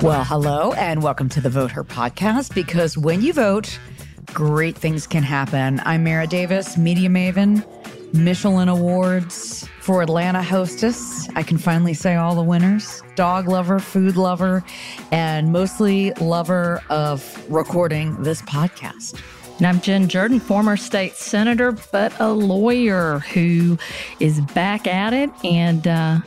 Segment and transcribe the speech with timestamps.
[0.00, 3.78] Well, hello and welcome to the Vote Her podcast because when you vote,
[4.32, 5.80] great things can happen.
[5.84, 7.64] I'm Mara Davis, media maven,
[8.14, 11.28] Michelin Awards for Atlanta hostess.
[11.34, 14.62] I can finally say all the winners dog lover, food lover,
[15.10, 19.20] and mostly lover of recording this podcast.
[19.58, 23.76] And I'm Jen Jordan, former state senator, but a lawyer who
[24.20, 26.20] is back at it and uh,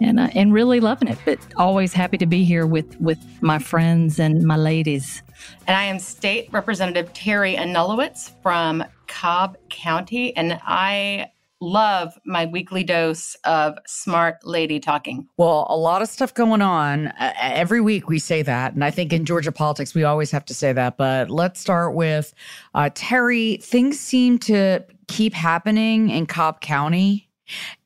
[0.00, 1.16] and uh, and really loving it.
[1.24, 5.22] But always happy to be here with with my friends and my ladies.
[5.68, 12.84] And I am State Representative Teri Anulewicz from Cobb County, and I love my weekly
[12.84, 15.28] dose of smart lady talking.
[15.36, 17.08] Well, a lot of stuff going on.
[17.08, 18.74] Uh, every week we say that.
[18.74, 20.96] And I think in Georgia politics, we always have to say that.
[20.96, 22.34] But let's start with
[22.74, 23.62] uh, Teri.
[23.62, 27.26] Things seem to keep happening in Cobb County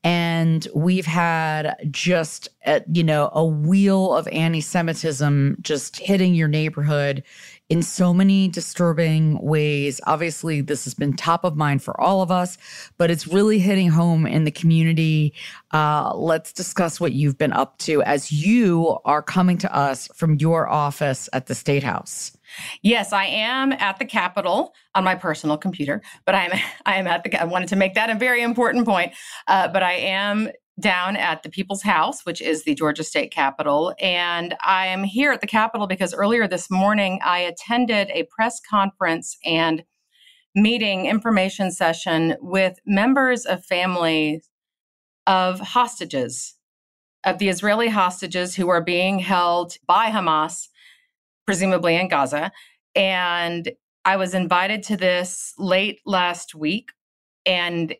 [0.03, 6.47] and we've had just, a, you know, a wheel of anti Semitism just hitting your
[6.47, 7.23] neighborhood
[7.71, 10.01] in so many disturbing ways.
[10.05, 12.57] Obviously, this has been top of mind for all of us,
[12.97, 15.33] but it's really hitting home in the community.
[15.71, 20.35] Uh, let's discuss what you've been up to as you are coming to us from
[20.35, 22.37] your office at the State House.
[22.81, 26.51] Yes, I am at the Capitol on my personal computer, but I'm
[26.85, 27.41] I am at the.
[27.41, 29.13] I wanted to make that a very important point.
[29.47, 30.49] Uh, but I am
[30.81, 35.31] down at the People's House, which is the Georgia State Capitol, and I am here
[35.31, 39.83] at the Capitol because earlier this morning I attended a press conference and
[40.53, 44.49] meeting information session with members of families
[45.27, 46.55] of hostages
[47.23, 50.67] of the Israeli hostages who are being held by Hamas
[51.45, 52.51] presumably in Gaza.
[52.95, 53.71] And
[54.05, 56.91] I was invited to this late last week.
[57.45, 57.95] And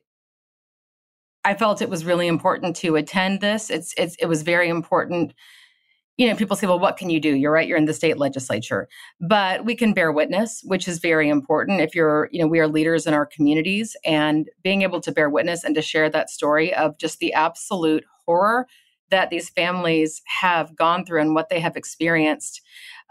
[1.44, 3.70] I felt it was really important to attend this.
[3.70, 5.34] It's, it's it was very important.
[6.17, 7.36] You know, people say, well, what can you do?
[7.36, 8.88] You're right, you're in the state legislature.
[9.20, 11.81] But we can bear witness, which is very important.
[11.81, 15.30] If you're, you know, we are leaders in our communities and being able to bear
[15.30, 18.68] witness and to share that story of just the absolute horror
[19.09, 22.62] that these families have gone through and what they have experienced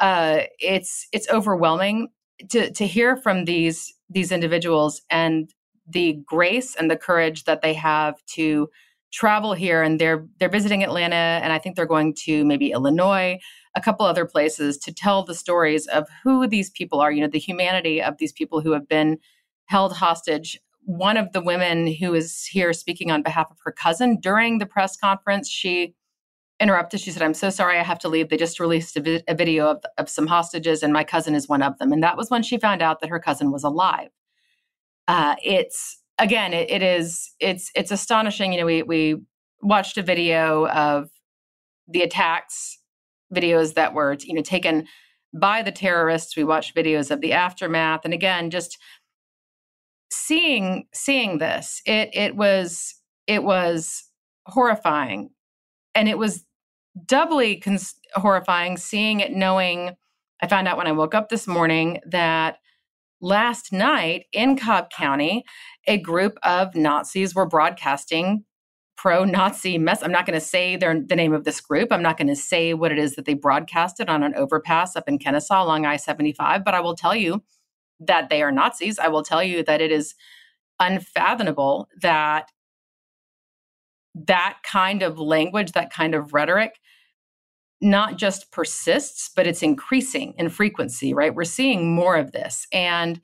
[0.01, 2.09] uh, it's it's overwhelming
[2.49, 5.53] to to hear from these these individuals and
[5.91, 8.69] the grace and the courage that they have to
[9.12, 13.39] travel here and they're they're visiting Atlanta and I think they're going to maybe Illinois
[13.75, 17.28] a couple other places to tell the stories of who these people are you know
[17.28, 19.19] the humanity of these people who have been
[19.67, 24.19] held hostage one of the women who is here speaking on behalf of her cousin
[24.21, 25.95] during the press conference she
[26.61, 27.01] interrupted.
[27.01, 28.28] She said, I'm so sorry I have to leave.
[28.28, 31.49] They just released a, vi- a, video of, of some hostages, and my cousin is
[31.49, 31.91] one of them.
[31.91, 34.11] And that was when she found out that her cousin was alive.
[35.10, 38.53] Uh, it's again, it, it is it's it's astonishing.
[38.53, 39.16] You know, we we
[39.60, 41.10] watched a video of
[41.88, 42.78] the attacks,
[43.34, 44.87] videos that were you know taken
[45.34, 46.37] by the terrorists.
[46.37, 48.78] We watched videos of the aftermath, and again, just
[50.12, 52.94] seeing seeing this, it it was
[53.27, 54.04] it was
[54.47, 55.31] horrifying
[55.92, 56.44] and it was
[57.06, 59.97] doubly cons- horrifying seeing it, knowing
[60.41, 62.59] I found out when I woke up this morning that
[63.21, 65.45] last night in Cobb County,
[65.87, 68.45] a group of Nazis were broadcasting
[68.97, 70.03] pro Nazi mess.
[70.03, 71.91] I'm not going to say their, the name of this group.
[71.91, 75.09] I'm not going to say what it is that they broadcasted on an overpass up
[75.09, 77.43] in Kennesaw along I 75, but I will tell you
[77.99, 78.99] that they are Nazis.
[78.99, 80.15] I will tell you that it is
[80.79, 82.51] unfathomable that
[84.15, 86.73] that kind of language, that kind of rhetoric,
[87.81, 91.35] not just persists, but it's increasing in frequency, right?
[91.35, 92.67] We're seeing more of this.
[92.73, 93.21] And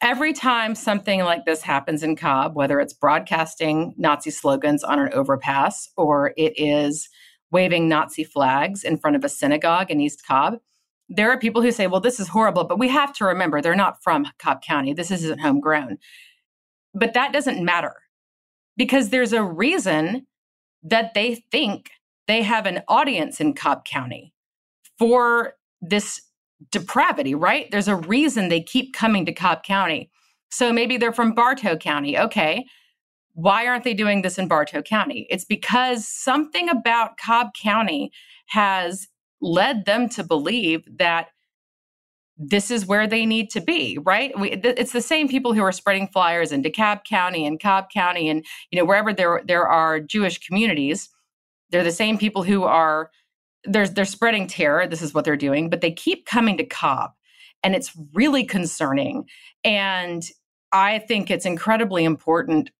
[0.00, 5.12] every time something like this happens in Cobb, whether it's broadcasting Nazi slogans on an
[5.12, 7.08] overpass or it is
[7.50, 10.58] waving Nazi flags in front of a synagogue in East Cobb,
[11.08, 13.76] there are people who say, well, this is horrible, but we have to remember they're
[13.76, 14.94] not from Cobb County.
[14.94, 15.98] This isn't homegrown.
[16.94, 17.94] But that doesn't matter
[18.76, 20.26] because there's a reason
[20.82, 21.90] that they think
[22.26, 24.32] they have an audience in Cobb County
[24.98, 26.20] for this
[26.70, 27.70] depravity, right?
[27.70, 30.10] There's a reason they keep coming to Cobb County.
[30.50, 32.18] So maybe they're from Bartow County.
[32.18, 32.64] Okay.
[33.34, 35.26] Why aren't they doing this in Bartow County?
[35.28, 38.12] It's because something about Cobb County
[38.46, 39.08] has
[39.40, 41.28] led them to believe that
[42.36, 44.38] this is where they need to be, right?
[44.38, 47.90] We, th- it's the same people who are spreading flyers in DeKalb County and Cobb
[47.92, 51.08] County and you know wherever there there are Jewish communities.
[51.74, 53.10] They're the same people who are
[53.64, 54.86] they're they're spreading terror.
[54.86, 57.10] This is what they're doing, but they keep coming to Cobb,
[57.64, 59.24] and it's really concerning.
[59.64, 60.22] And
[60.70, 62.70] I think it's incredibly important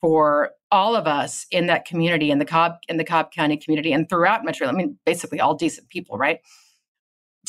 [0.00, 3.92] for all of us in that community, in the Cobb in the Cobb County community,
[3.92, 4.66] and throughout Metro.
[4.66, 6.38] I mean, basically all decent people, right?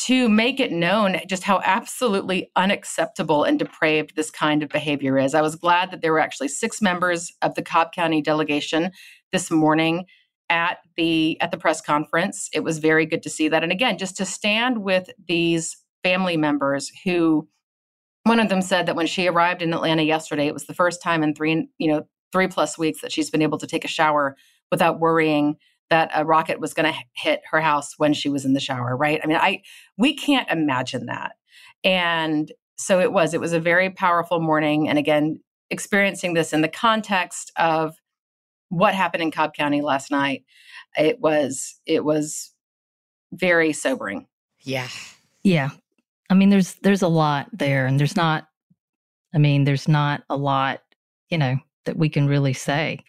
[0.00, 5.34] To make it known just how absolutely unacceptable and depraved this kind of behavior is.
[5.34, 8.90] I was glad that there were actually six members of the Cobb County delegation
[9.32, 10.04] this morning
[10.50, 12.50] at the at the press conference.
[12.52, 16.36] It was very good to see that, and again, just to stand with these family
[16.36, 17.48] members who
[18.24, 21.02] one of them said that when she arrived in Atlanta yesterday, it was the first
[21.02, 23.88] time in three, you know, three plus weeks that she's been able to take a
[23.88, 24.36] shower
[24.70, 25.56] without worrying
[25.88, 28.96] that a rocket was going to hit her house when she was in the shower,
[28.96, 29.20] right?
[29.22, 29.62] I mean, I
[29.96, 31.32] we can't imagine that.
[31.82, 36.62] And so it was it was a very powerful morning and again, experiencing this in
[36.62, 37.96] the context of
[38.70, 40.44] what happened in Cobb County last night,
[40.96, 42.52] it was it was
[43.32, 44.26] very sobering.
[44.62, 44.88] Yeah.
[45.42, 45.70] Yeah.
[46.30, 48.46] I mean, there's there's a lot there, and there's not.
[49.34, 50.80] I mean, there's not a lot,
[51.28, 53.04] you know, that we can really say.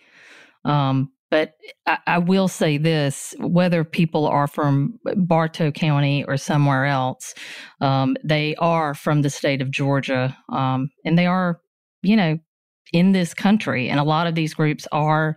[0.65, 1.53] Um, but
[1.87, 7.33] I, I, will say this: whether people are from Bartow County or somewhere else,
[7.79, 11.59] um, they are from the state of Georgia, um, and they are,
[12.01, 12.39] you know,
[12.91, 13.89] in this country.
[13.89, 15.35] And a lot of these groups are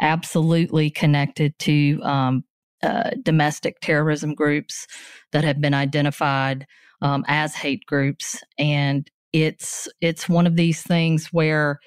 [0.00, 2.44] absolutely connected to um,
[2.82, 4.86] uh, domestic terrorism groups
[5.32, 6.66] that have been identified
[7.02, 11.80] um, as hate groups, and it's it's one of these things where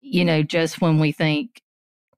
[0.00, 1.60] you know just when we think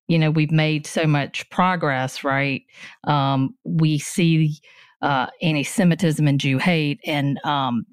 [0.08, 2.62] you know we've made so much progress, right?
[3.04, 4.58] Um, we see
[5.02, 7.84] uh, anti-Semitism and Jew hate and um,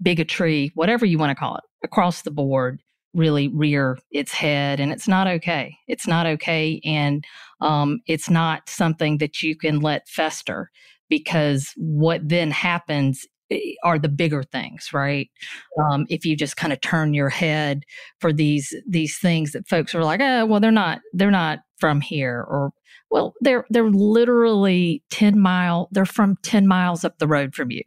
[0.00, 2.80] bigotry, whatever you want to call it, across the board
[3.14, 7.24] really rear its head and it's not okay it's not okay and
[7.60, 10.70] um, it's not something that you can let fester
[11.08, 15.30] because what then happens Eh, are the bigger things, right?
[15.78, 17.84] Um, if you just kind of turn your head
[18.20, 22.00] for these these things that folks are like, oh, well, they're not they're not from
[22.00, 22.72] here, or
[23.10, 27.82] well, they're they're literally ten mile they're from ten miles up the road from you.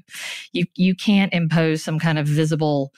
[0.53, 2.91] You you can't impose some kind of visible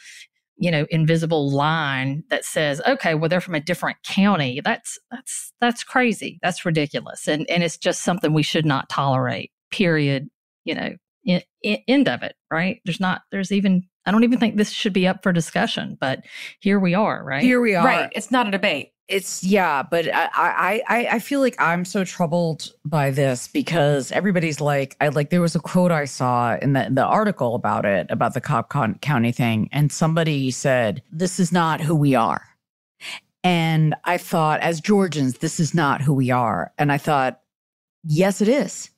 [0.57, 5.53] you know invisible line that says okay well they're from a different county that's that's
[5.61, 10.27] that's crazy that's ridiculous and and it's just something we should not tolerate period
[10.65, 10.93] you know
[11.63, 12.81] end of it, right?
[12.85, 16.21] There's not, there's even, I don't even think this should be up for discussion, but
[16.59, 17.43] here we are, right?
[17.43, 17.85] Here we are.
[17.85, 18.09] Right.
[18.15, 18.91] It's not a debate.
[19.07, 24.59] It's yeah, but I, I I feel like I'm so troubled by this because everybody's
[24.59, 28.07] like I like there was a quote I saw in the the article about it
[28.09, 32.43] about the Cobb County thing, and somebody said this is not who we are,
[33.45, 37.39] and I thought as Georgians this is not who we are, and I thought
[38.03, 38.89] yes it is.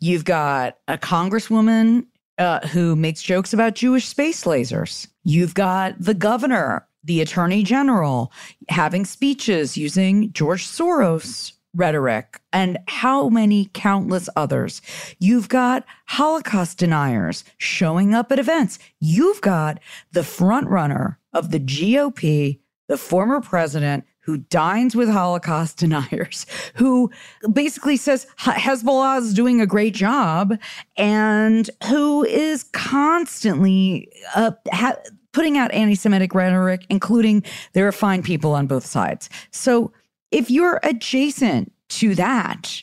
[0.00, 2.06] You've got a congresswoman
[2.38, 5.06] uh, who makes jokes about Jewish space lasers.
[5.24, 8.32] You've got the governor, the attorney general
[8.68, 14.82] having speeches using George Soros rhetoric, and how many countless others.
[15.18, 18.78] You've got Holocaust deniers showing up at events.
[19.00, 19.80] You've got
[20.12, 27.10] the frontrunner of the GOP, the former president, who dines with Holocaust deniers, who
[27.52, 30.58] basically says Hezbollah is doing a great job,
[30.96, 34.96] and who is constantly uh, ha-
[35.32, 37.42] putting out anti Semitic rhetoric, including
[37.72, 39.28] there are fine people on both sides.
[39.50, 39.92] So
[40.30, 42.82] if you're adjacent to that,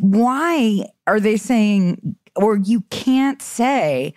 [0.00, 4.14] why are they saying, or you can't say,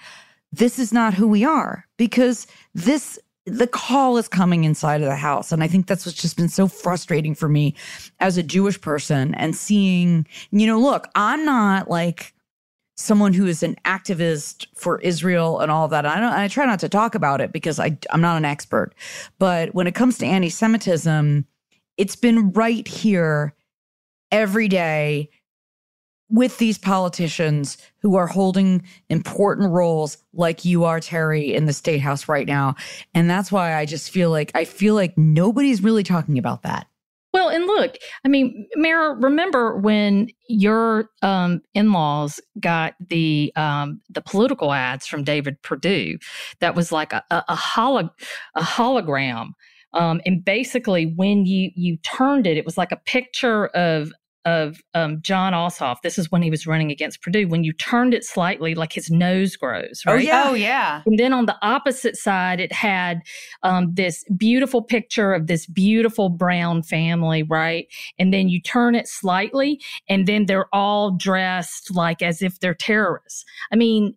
[0.51, 1.85] this is not who we are?
[1.97, 5.51] Because this the call is coming inside of the house.
[5.51, 7.75] And I think that's what's just been so frustrating for me
[8.19, 12.33] as a Jewish person and seeing, you know, look, I'm not like
[12.95, 16.05] someone who is an activist for Israel and all that.
[16.05, 18.93] I don't I try not to talk about it because I I'm not an expert.
[19.39, 21.45] But when it comes to anti-Semitism,
[21.97, 23.55] it's been right here
[24.31, 25.29] every day
[26.31, 31.99] with these politicians who are holding important roles like you are teri in the state
[31.99, 32.73] house right now
[33.13, 36.87] and that's why i just feel like i feel like nobody's really talking about that
[37.41, 44.21] well and look i mean Mara, remember when your um, in-laws got the um, the
[44.21, 46.17] political ads from david perdue
[46.59, 48.11] that was like a, a, a,
[48.55, 49.51] a hologram
[49.93, 54.11] um, and basically when you you turned it it was like a picture of
[54.45, 56.01] of um, Jon Ossoff.
[56.01, 57.47] This is when he was running against Perdue.
[57.47, 60.19] When you turned it slightly, like his nose grows, oh, right?
[60.19, 61.01] Oh yeah, oh yeah.
[61.05, 63.21] And then on the opposite side, it had
[63.63, 67.87] um, this beautiful picture of this beautiful brown family, right?
[68.17, 72.73] And then you turn it slightly, and then they're all dressed like as if they're
[72.73, 73.45] terrorists.
[73.71, 74.15] I mean,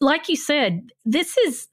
[0.00, 1.68] like you said, this is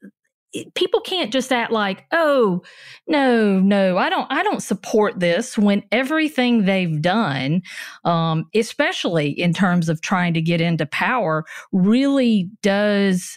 [0.74, 2.62] people can't just act like, "Oh,
[3.06, 7.62] no, no, I don't I don't support this" when everything they've done,
[8.04, 13.36] um, especially in terms of trying to get into power, really does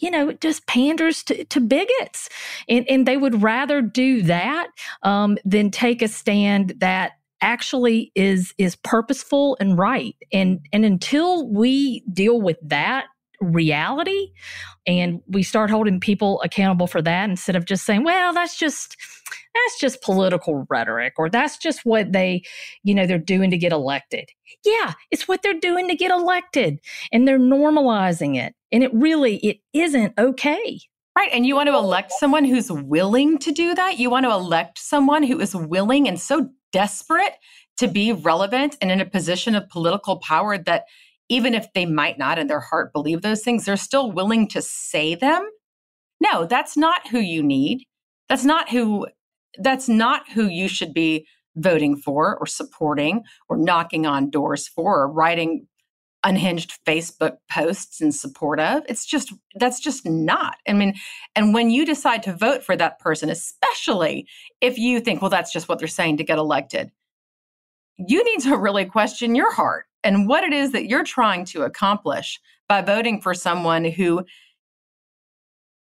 [0.00, 2.28] you know, it just panders to, to bigots.
[2.68, 4.68] And, and they would rather do that
[5.02, 10.14] um, than take a stand that actually is is purposeful and right.
[10.32, 13.06] And and until we deal with that
[13.40, 14.32] reality
[14.86, 18.96] and we start holding people accountable for that instead of just saying well that's just
[19.54, 22.42] that's just political rhetoric or that's just what they
[22.82, 24.28] you know they're doing to get elected
[24.64, 26.78] yeah it's what they're doing to get elected
[27.12, 30.78] and they're normalizing it and it really it isn't okay
[31.16, 31.30] Right.
[31.32, 33.98] And you want to elect someone who's willing to do that.
[33.98, 37.32] You want to elect someone who is willing and so desperate
[37.78, 40.84] to be relevant and in a position of political power that
[41.28, 44.62] even if they might not in their heart believe those things, they're still willing to
[44.62, 45.48] say them.
[46.20, 47.84] No, that's not who you need.
[48.28, 49.06] That's not who
[49.58, 55.00] that's not who you should be voting for or supporting or knocking on doors for
[55.00, 55.66] or writing
[56.24, 58.82] unhinged Facebook posts in support of.
[58.88, 60.56] It's just that's just not.
[60.66, 60.94] I mean,
[61.34, 64.26] and when you decide to vote for that person, especially
[64.60, 66.90] if you think, well, that's just what they're saying to get elected,
[67.96, 71.64] you need to really question your heart and what it is that you're trying to
[71.64, 74.24] accomplish by voting for someone who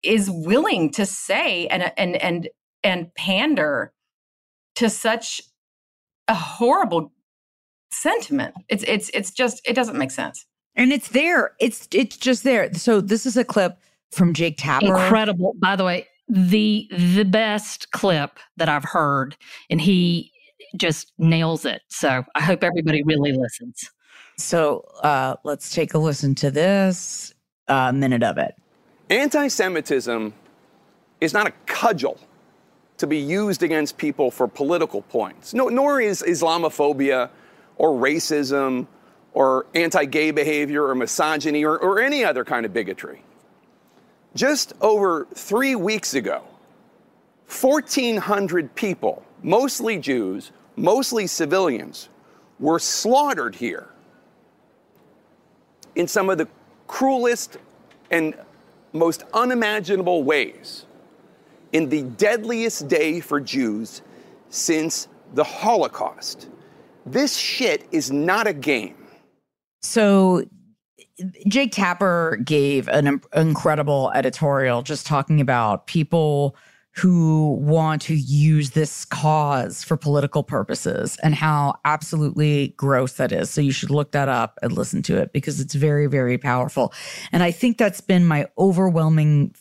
[0.03, 2.48] is willing to say and and and
[2.81, 3.91] and pander
[4.75, 5.41] to such
[6.29, 7.12] a horrible
[7.91, 8.55] sentiment.
[8.69, 10.45] It's it's it's just it doesn't make sense.
[10.75, 11.51] And it's there.
[11.60, 12.74] It's it's just there.
[12.74, 13.79] So this is a clip
[14.13, 14.86] from Jake Tapper.
[14.86, 15.55] Incredible.
[15.60, 19.36] By the way, the the best clip that I've heard
[19.69, 20.31] and he
[20.77, 21.81] just nails it.
[21.89, 23.91] So I hope everybody really listens.
[24.37, 27.33] So uh, let's take a listen to this
[27.67, 28.55] uh, minute of it.
[29.09, 30.33] Anti Semitism
[31.21, 32.19] is not a cudgel
[32.97, 37.29] to be used against people for political points, no, nor is Islamophobia
[37.77, 38.87] or racism
[39.33, 43.21] or anti gay behavior or misogyny or, or any other kind of bigotry.
[44.33, 46.43] Just over three weeks ago,
[47.47, 52.09] 1,400 people, mostly Jews, mostly civilians,
[52.59, 53.89] were slaughtered here
[55.95, 56.47] in some of the
[56.87, 57.57] cruelest
[58.11, 58.35] and
[58.93, 60.85] most unimaginable ways
[61.73, 64.01] in the deadliest day for Jews
[64.49, 66.49] since the Holocaust.
[67.05, 68.95] This shit is not a game.
[69.81, 70.43] So,
[71.47, 76.55] Jake Tapper gave an incredible editorial just talking about people
[76.95, 83.49] who want to use this cause for political purposes and how absolutely gross that is.
[83.49, 86.93] So you should look that up and listen to it because it's very, very powerful.
[87.33, 89.53] And I think that's been my overwhelming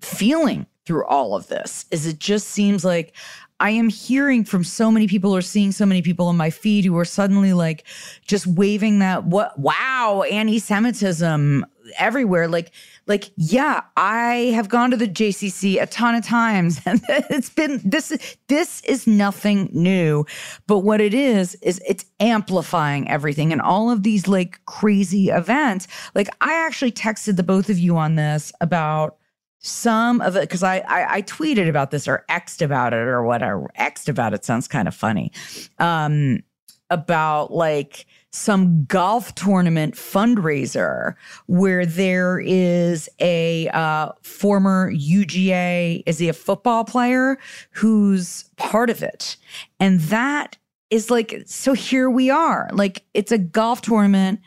[0.00, 3.14] feeling through all of this is it just seems like
[3.60, 6.86] I am hearing from so many people or seeing so many people on my feed
[6.86, 7.84] who are suddenly like
[8.26, 11.66] just waving that what wow anti-Semitism
[11.98, 12.48] everywhere.
[12.48, 12.72] Like,
[13.06, 17.80] like, yeah, I have gone to the JCC a ton of times and it's been
[17.84, 20.24] this this is nothing new.
[20.66, 25.88] But what it is is it's amplifying everything and all of these like crazy events.
[26.14, 29.16] Like I actually texted the both of you on this about
[29.60, 33.24] some of it because I, I, I tweeted about this or xed about it or
[33.24, 33.68] whatever.
[33.78, 35.32] Xed about it sounds kind of funny.
[35.78, 36.42] Um,
[36.90, 41.14] about like some golf tournament fundraiser
[41.46, 47.38] where there is a uh, former UGA, is he a football player
[47.72, 49.36] who's part of it?
[49.80, 50.56] And that
[50.90, 52.68] is like, so here we are.
[52.72, 54.40] Like, it's a golf tournament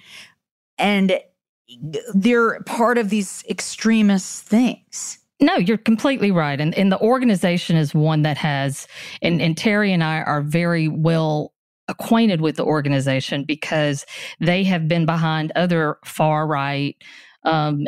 [0.77, 1.19] and
[2.13, 5.19] they're part of these extremist things.
[5.39, 6.59] No, you're completely right.
[6.61, 8.87] And, and the organization is one that has,
[9.21, 11.52] and, and Teri and I are very well
[11.87, 14.05] acquainted with the organization because
[14.39, 16.95] they have been behind other far right
[17.45, 17.85] um,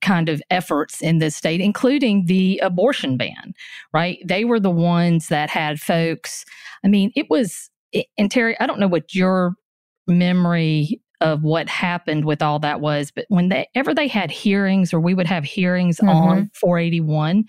[0.00, 3.52] kind of efforts in this state, including the abortion ban,
[3.92, 4.18] right?
[4.24, 6.44] They were the ones that had folks.
[6.84, 7.70] I mean, it was,
[8.16, 9.54] and Teri, I don't know what your
[10.06, 13.12] memory of what happened with all that was.
[13.12, 16.08] But whenever they had hearings or we would have hearings mm-hmm.
[16.08, 17.44] on 481,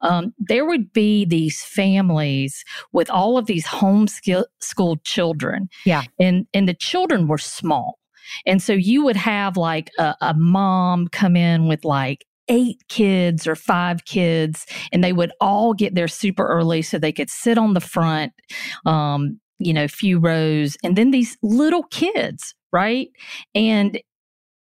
[0.00, 5.68] um, there would be these families with all of these homeschooled children.
[5.84, 6.04] Yeah.
[6.18, 7.98] And, and the children were small.
[8.46, 13.46] And so you would have like a, a mom come in with like eight kids
[13.46, 17.58] or five kids, and they would all get there super early so they could sit
[17.58, 18.32] on the front,
[18.86, 20.78] um, you know, few rows.
[20.82, 23.08] And then these little kids right?
[23.54, 23.98] And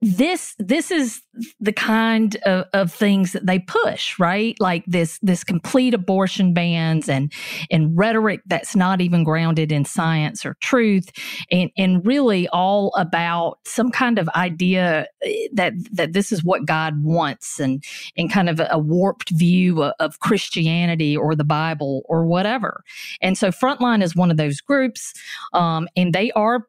[0.02, 1.22] this this is
[1.58, 7.08] the kind of, of things that they push right like this this complete abortion bans
[7.08, 7.32] and
[7.70, 11.10] and rhetoric that's not even grounded in science or truth
[11.50, 16.66] and and really all about some kind of idea eh, that that this is what
[16.66, 17.82] god wants and
[18.18, 22.84] and kind of a warped view of, of christianity or the bible or whatever
[23.22, 25.14] and so frontline is one of those groups
[25.54, 26.66] um, and they are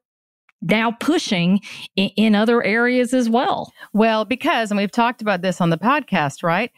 [0.62, 1.62] now pushing
[1.96, 3.72] in, in other areas as well.
[3.94, 6.72] Well, because, and we've talked about this on the podcast, right?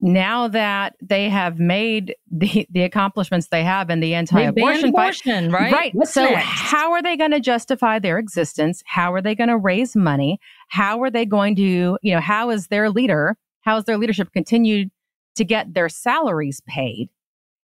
[0.00, 5.60] now that they have made the, the accomplishments they have in the anti-abortion abortion, fight,
[5.60, 5.72] right?
[5.72, 5.94] Right.
[5.94, 6.46] What's so next?
[6.46, 8.82] how are they going to justify their existence?
[8.86, 10.38] How are they going to raise money?
[10.68, 14.32] How are they going to, you know, how is their leader, how is their leadership
[14.32, 14.90] continued
[15.34, 17.08] to get their salaries paid?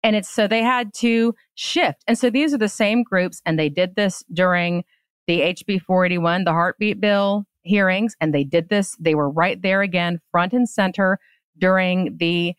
[0.03, 2.03] And it's so they had to shift.
[2.07, 4.83] And so these are the same groups, and they did this during
[5.29, 8.95] the HB 481, the heartbeat bill hearings, and they did this.
[8.99, 11.19] They were right there again, front and center
[11.59, 12.55] during the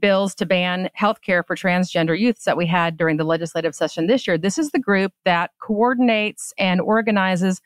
[0.00, 4.26] bills to ban healthcare for transgender youths that we had during the legislative session this
[4.26, 4.38] year.
[4.38, 7.60] This is the group that coordinates and organizes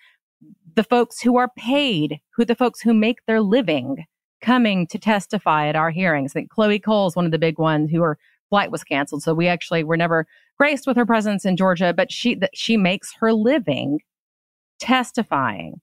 [0.74, 4.06] the folks who are paid, who the folks who make their living
[4.40, 6.32] coming to testify at our hearings.
[6.32, 8.18] I think Chloe Cole is one of the big ones who her
[8.50, 9.22] flight was canceled.
[9.22, 10.26] So we actually were never
[10.58, 14.00] graced with her presence in Georgia, but she she makes her living
[14.78, 15.80] testifying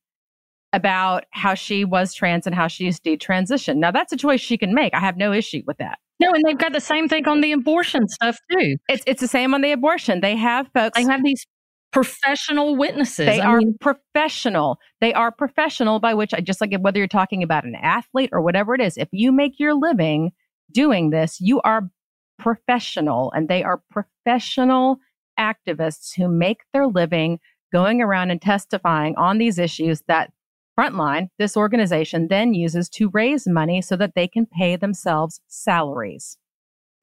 [0.73, 3.79] about how she was trans and how she used to transition.
[3.79, 4.93] Now that's a choice she can make.
[4.93, 5.99] I have no issue with that.
[6.19, 8.77] No, and they've got the same thing on the abortion stuff too.
[8.89, 10.21] It's it's the same on the abortion.
[10.21, 10.97] They have folks.
[10.97, 11.45] They have these
[11.91, 13.25] professional witnesses.
[13.25, 14.79] They I are mean, professional.
[14.99, 18.41] They are professional by which I just like whether you're talking about an athlete or
[18.41, 18.97] whatever it is.
[18.97, 20.31] If you make your living
[20.71, 21.89] doing this, you are
[22.37, 24.99] professional, and they are professional
[25.39, 27.39] activists who make their living
[27.71, 30.31] going around and testifying on these issues that
[30.77, 36.37] Frontline, this organization, then uses to raise money so that they can pay themselves salaries.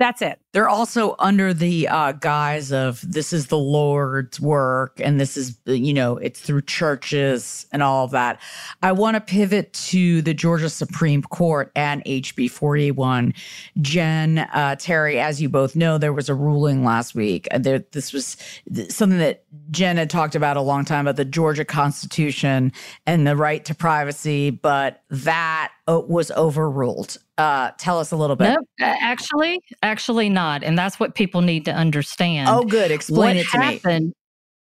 [0.02, 0.40] That's it.
[0.50, 5.56] They're also under the uh, guise of this is the Lord's work and this is,
[5.64, 8.40] you know, it's through churches and all of that.
[8.82, 13.32] I want to pivot to the Georgia Supreme Court and HB 41.
[13.80, 17.46] Jen, uh, Teri, as you both know, there was a ruling last week.
[17.52, 18.36] Uh, There, this was
[18.88, 22.72] something that Jen had talked about a long time about the Georgia Constitution
[23.06, 27.18] and the right to privacy, but that was overruled.
[27.38, 28.50] Uh, tell us a little bit.
[28.50, 32.48] nope, actually, actually not, and that's what people need to understand.
[32.48, 32.90] Oh, good.
[32.90, 34.12] Explain what it to me.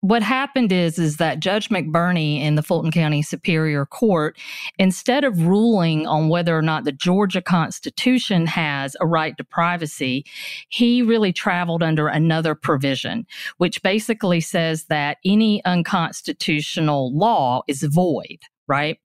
[0.01, 4.37] What happened is is that Judge McBurney in the Fulton County Superior Court,
[4.77, 10.23] instead of ruling on whether or not the Georgia Constitution has a right to privacy,
[10.69, 13.25] he really traveled under another provision,
[13.57, 18.99] which basically says that any unconstitutional law is void, right?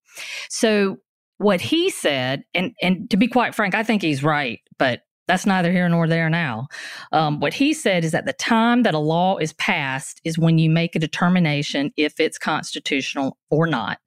[0.50, 0.98] So
[1.40, 5.46] what he said, and and to be quite frank, I think he's right, but that's
[5.46, 6.66] neither here nor there now.
[7.12, 10.58] Um, what he said is that the time that a law is passed is when
[10.58, 14.00] you make a determination if it's constitutional or not.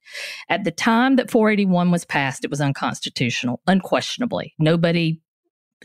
[0.48, 4.54] At the time that 481 was passed, it was unconstitutional, unquestionably.
[4.58, 5.22] Nobody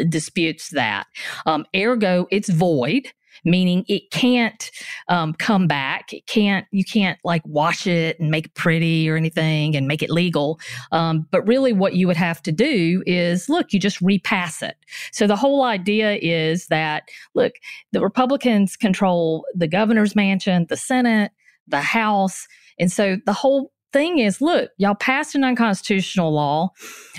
[0.10, 1.08] disputes that.
[1.46, 3.08] Um, ergo, it's void
[3.46, 4.72] meaning it can't
[5.08, 6.14] um, come back.
[6.14, 10.02] It can't, you can't like wash it and make it pretty or anything and make
[10.02, 10.60] it legal.
[10.92, 14.76] Um, but really, what you would have to do is look, you just repass it.
[15.12, 17.54] So the whole idea is that, look,
[17.92, 21.32] the Republicans control the governor's mansion, the Senate,
[21.68, 22.48] the House.
[22.80, 26.70] And so the whole thing is look, y'all passed an unconstitutional law.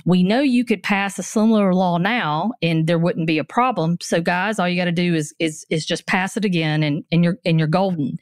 [0.04, 3.98] We know you could pass a similar law now and there wouldn't be a problem.
[4.00, 7.04] So guys, all you got to do is is is just pass it again and
[7.10, 8.18] and you're and you're golden.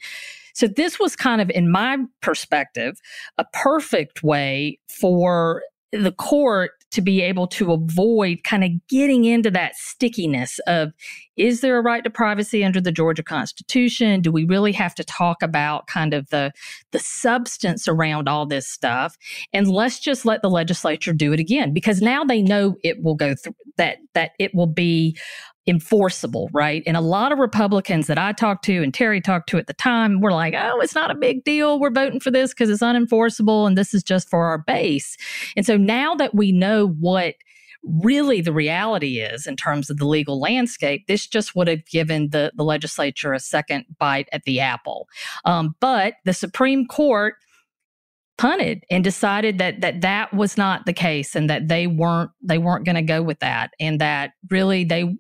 [0.55, 2.99] So this was kind of in my perspective
[3.39, 9.51] a perfect way for the court to be able to avoid kind of getting into
[9.51, 10.93] that stickiness of
[11.37, 14.21] is there a right to privacy under the Georgia Constitution?
[14.21, 16.53] Do we really have to talk about kind of the
[16.91, 19.17] the substance around all this stuff?
[19.53, 23.15] And let's just let the legislature do it again because now they know it will
[23.15, 25.17] go through that that it will be
[25.69, 26.83] enforceable, right?
[26.87, 29.75] And a lot of Republicans that I talked to and Teri talked to at the
[29.75, 31.79] time were like, oh, it's not a big deal.
[31.79, 35.17] We're voting for this because it's unenforceable and this is just for our base.
[35.57, 37.35] And so now that we know what
[37.85, 42.31] really the reality is in terms of the legal landscape, this just would have given
[42.31, 45.09] the, the legislature a second bite at the apple.
[45.45, 47.35] Um, but the Supreme Court
[48.39, 52.57] punted and decided that that that was not the case and that they weren't they
[52.57, 55.17] weren't going to go with that and that really they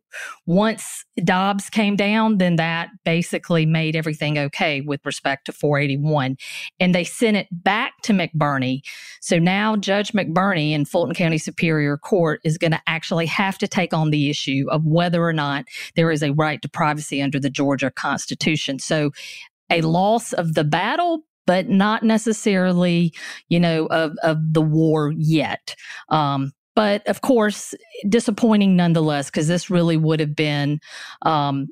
[0.47, 6.37] once Dobbs came down then that basically made everything okay with respect to 481
[6.79, 8.83] and they sent it back to McBurney.
[9.21, 13.69] So now Judge McBurney in Fulton County Superior Court is going to actually have to
[13.69, 15.65] take on the issue of whether or not
[15.97, 18.79] there is a right to privacy under the Georgia Constitution.
[18.79, 19.11] So
[19.71, 23.11] a loss of the battle, but not necessarily,
[23.49, 25.75] you know, of, of the war yet.
[26.11, 27.75] Um, but of course,
[28.07, 30.79] disappointing nonetheless, because this really would have been,
[31.23, 31.69] um,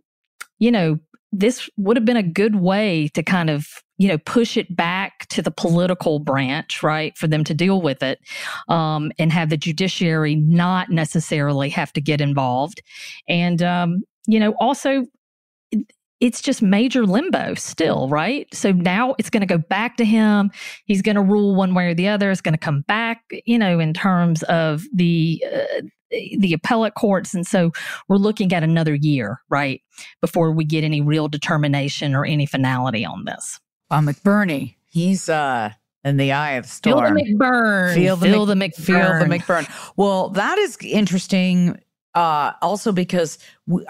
[0.59, 0.99] you know,
[1.31, 5.27] this would have been a good way to kind of you know push it back
[5.29, 8.21] to the political branch right for them to deal with it
[8.69, 12.83] um, and have the judiciary not necessarily have to get involved
[13.27, 15.07] and um, you know also
[16.21, 18.47] it's just major limbo still, right?
[18.55, 20.51] So now it's going to go back to him.
[20.87, 22.31] He's going to rule one way or the other.
[22.31, 25.83] It's going to come back, you know, in terms of the uh,
[26.39, 27.73] the appellate courts, and so
[28.09, 29.83] we're looking at another year, right,
[30.21, 33.59] before we get any real determination or any finality on this.
[33.91, 35.73] Uh, McBurney, he's uh
[36.05, 37.17] in the eye of the storm.
[37.17, 37.95] Feel the McBurn.
[37.95, 39.19] Feel the, Feel Mc, the McBurn.
[39.19, 39.93] Feel the McBurn.
[39.97, 41.77] Well, that is interesting
[42.17, 43.39] uh, also, because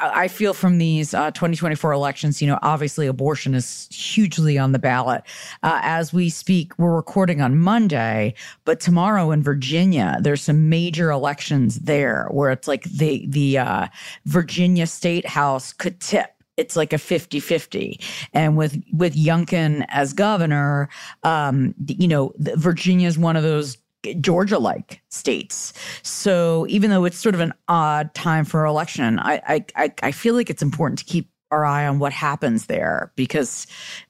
[0.00, 4.80] I feel from these uh, 2024 elections, you know, obviously abortion is hugely on the
[4.80, 5.22] ballot.
[5.62, 8.34] Uh, as we speak, we're recording on Monday,
[8.64, 13.86] but tomorrow in Virginia, there's some major elections there where it's like the the uh,
[14.24, 20.88] Virginia State House could tip it's like a 50-50 and with with Youngkin as governor
[21.22, 23.76] um you know Virginia is one of those
[24.14, 25.72] Georgia like states.
[26.02, 30.34] So even though it's sort of an odd time for election, I, I, I feel
[30.34, 33.66] like it's important to keep our eye on what happens there because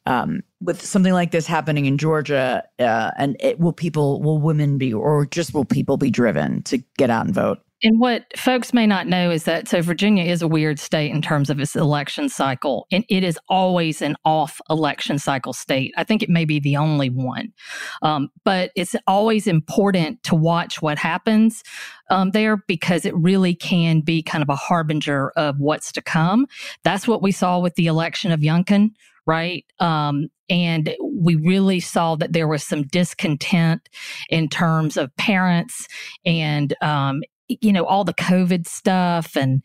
[0.06, 4.78] um, with something like this happening in Georgia, uh, and it, will people, will women
[4.78, 7.58] be, or just will people be driven to get out and vote?
[7.82, 11.20] And what folks may not know is that so Virginia is a weird state in
[11.20, 15.92] terms of its election cycle, and it is always an off election cycle state.
[15.96, 17.52] I think it may be the only one,
[18.00, 21.62] um, but it's always important to watch what happens
[22.08, 26.46] um, there because it really can be kind of a harbinger of what's to come.
[26.82, 28.90] That's what we saw with the election of Youngkin,
[29.26, 29.66] right?
[29.80, 33.88] Um, and we really saw that there was some discontent
[34.30, 35.88] in terms of parents
[36.24, 39.36] and um, you know, all the COVID stuff.
[39.36, 39.62] And,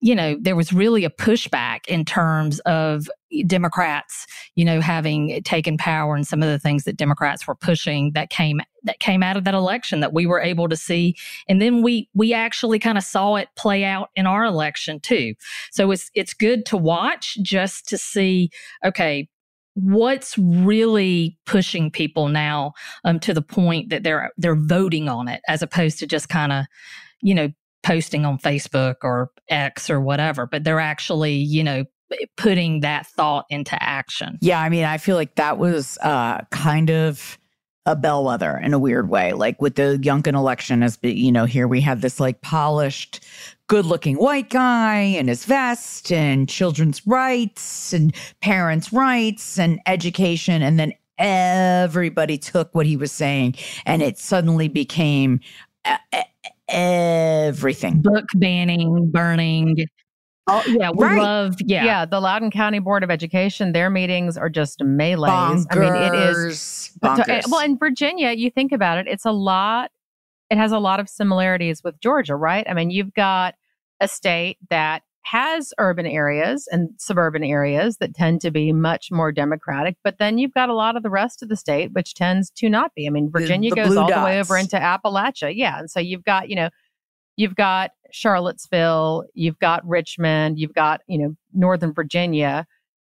[0.00, 3.08] you know, there was really a pushback in terms of
[3.46, 8.12] Democrats, you know, having taken power and some of the things that Democrats were pushing
[8.12, 11.16] that came that came out of that election that we were able to see.
[11.48, 15.34] And then we we actually kind of saw it play out in our election too.
[15.72, 18.50] So it's it's good to watch just to see,
[18.84, 19.28] okay,
[19.74, 22.72] what's really pushing people now
[23.04, 26.52] um, to the point that they're they're voting on it as opposed to just kind
[26.52, 26.66] of
[27.24, 27.50] you know,
[27.82, 31.84] posting on Facebook or X or whatever, but they're actually, you know,
[32.36, 34.38] putting that thought into action.
[34.40, 37.38] Yeah, I mean, I feel like that was uh, kind of
[37.86, 39.32] a bellwether in a weird way.
[39.32, 43.24] Like with the Youngkin election, as you know, here we have this like polished,
[43.66, 50.78] good-looking white guy in his vest and children's rights and parents' rights and education, and
[50.78, 55.40] then everybody took what he was saying, and it suddenly became
[56.68, 58.02] everything.
[58.02, 59.86] Book banning, burning.
[60.46, 61.22] Oh, yeah, we right.
[61.22, 61.84] love, yeah.
[61.84, 65.30] Yeah, the Loudoun County Board of Education, their meetings are just melees.
[65.30, 65.66] Bonkers.
[65.70, 66.90] I mean, it is.
[67.02, 67.28] Bonkers.
[67.28, 69.90] Eh, well, in Virginia, you think about it, it's a lot,
[70.50, 72.66] it has a lot of similarities with Georgia, right?
[72.68, 73.54] I mean, you've got
[74.00, 79.32] a state that has urban areas and suburban areas that tend to be much more
[79.32, 82.50] democratic, but then you've got a lot of the rest of the state which tends
[82.50, 83.06] to not be.
[83.06, 84.20] I mean, Virginia the, the goes all dots.
[84.20, 85.52] the way over into Appalachia.
[85.56, 85.78] Yeah.
[85.78, 86.68] And so you've got, you know,
[87.36, 92.66] you've got Charlottesville, you've got Richmond, you've got, you know, Northern Virginia,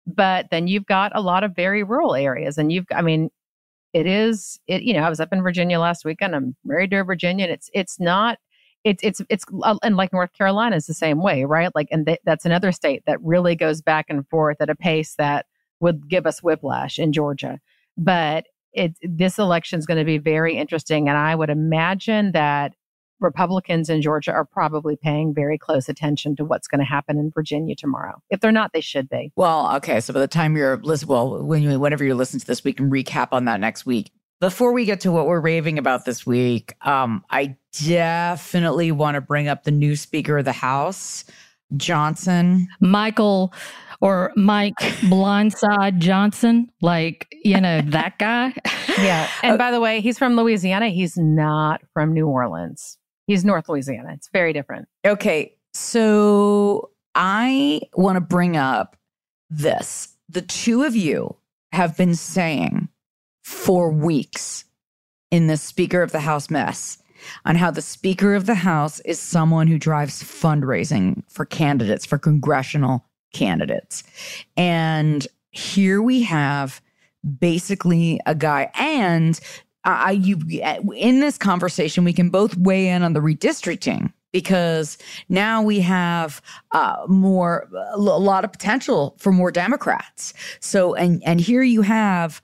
[0.07, 2.59] but then you've got a lot of very rural areas.
[2.59, 3.31] And you've, I mean,
[3.93, 6.35] it is, it, you know, I was up in Virginia last weekend.
[6.35, 7.51] I'm married to a Virginian.
[7.51, 8.39] It's, it's not,
[8.85, 11.71] it's it's it's uh, and like North Carolina is the same way, right?
[11.75, 15.15] Like, and th- that's another state that really goes back and forth at a pace
[15.17, 15.47] that
[15.81, 17.61] would give us whiplash in Georgia.
[17.97, 22.75] But it this election is going to be very interesting, and I would imagine that
[23.21, 27.31] Republicans in Georgia are probably paying very close attention to what's going to happen in
[27.31, 28.23] Virginia tomorrow.
[28.31, 29.31] If they're not, they should be.
[29.37, 30.01] Well, okay.
[30.01, 32.91] So by the time you're well, when you, whenever you listen to this, we can
[32.91, 34.11] recap on that next week.
[34.41, 39.21] Before we get to what we're raving about this week, um, I definitely want to
[39.21, 41.25] bring up the new Speaker of the House,
[41.77, 42.67] Johnson.
[42.81, 43.53] Michael
[44.01, 48.55] or Mike Blindside Johnson, like, you know, that guy.
[48.99, 49.31] Yeah.
[49.43, 50.89] And by the way, he's from Louisiana.
[50.89, 52.99] He's not from New Orleans.
[53.27, 54.11] He's North Louisiana.
[54.15, 54.89] It's very different.
[55.07, 55.55] Okay.
[55.73, 58.97] So I want to bring up
[59.49, 60.09] this.
[60.29, 61.37] The two of you
[61.73, 62.89] have been saying
[63.51, 64.65] for weeks
[65.31, 66.99] in the Speaker of the House mess
[67.45, 72.17] on how the Speaker of the House is someone who drives fundraising for candidates, for
[72.17, 74.05] congressional candidates.
[74.57, 76.81] And here we have
[77.39, 79.39] basically a guy and
[79.85, 80.39] I you
[80.95, 84.97] in this conversation we can both weigh in on the redistricting because
[85.29, 86.41] now we have
[86.73, 90.35] uh, more a lot of potential for more Democrats.
[90.61, 92.41] So and and here you have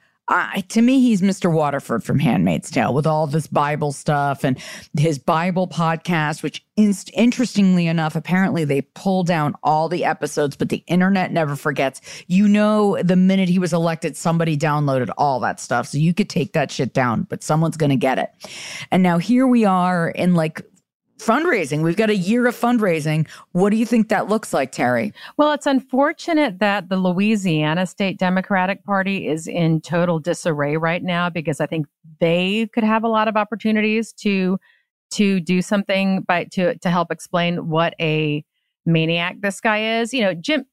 [0.69, 1.53] to me, he's Mr.
[1.53, 4.59] Waterford from Handmaid's Tale with all this Bible stuff and
[4.99, 10.83] his Bible podcast, which interestingly enough, apparently they pull down all the episodes, but the
[10.89, 12.01] internet never forgets.
[12.27, 15.87] You know, the minute he was elected, somebody downloaded all that stuff.
[15.87, 18.31] So you could take that shit down, but someone's going to get it.
[18.91, 20.61] And now here we are in like
[21.19, 21.83] fundraising.
[21.83, 23.27] We've got a year of fundraising.
[23.53, 25.13] What do you think that looks like, Teri?
[25.37, 31.31] Well, it's unfortunate that the Louisiana State Democratic Party is in total disarray right now
[31.31, 31.87] because I think
[32.21, 34.59] they could have a lot of opportunities to
[35.09, 38.45] to do something by to to help explain what a
[38.85, 40.13] maniac this guy is.
[40.13, 40.65] You know, Jim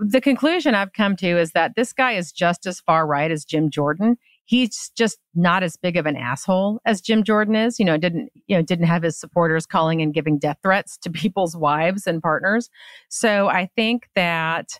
[0.00, 3.44] the conclusion I've come to is that this guy is just as far right as
[3.44, 4.16] Jim Jordan
[4.46, 7.78] he's just not as big of an asshole as Jim Jordan is.
[7.78, 11.10] You know, didn't you know didn't have his supporters calling and giving death threats to
[11.10, 12.70] people's wives and partners.
[13.08, 14.78] So I think that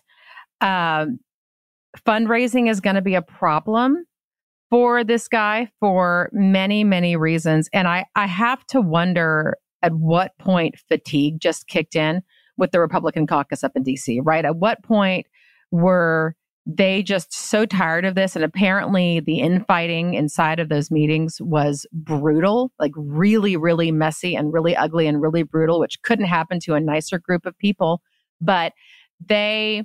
[0.61, 1.19] um,
[2.07, 4.05] fundraising is going to be a problem
[4.69, 10.37] for this guy for many many reasons, and I I have to wonder at what
[10.39, 12.21] point fatigue just kicked in
[12.57, 14.21] with the Republican caucus up in D.C.
[14.21, 14.45] Right?
[14.45, 15.27] At what point
[15.71, 18.35] were they just so tired of this.
[18.35, 24.51] And apparently the infighting inside of those meetings was brutal like really really messy and
[24.51, 28.01] really ugly and really brutal which couldn't happen to a nicer group of people.
[28.41, 28.73] But
[29.25, 29.83] they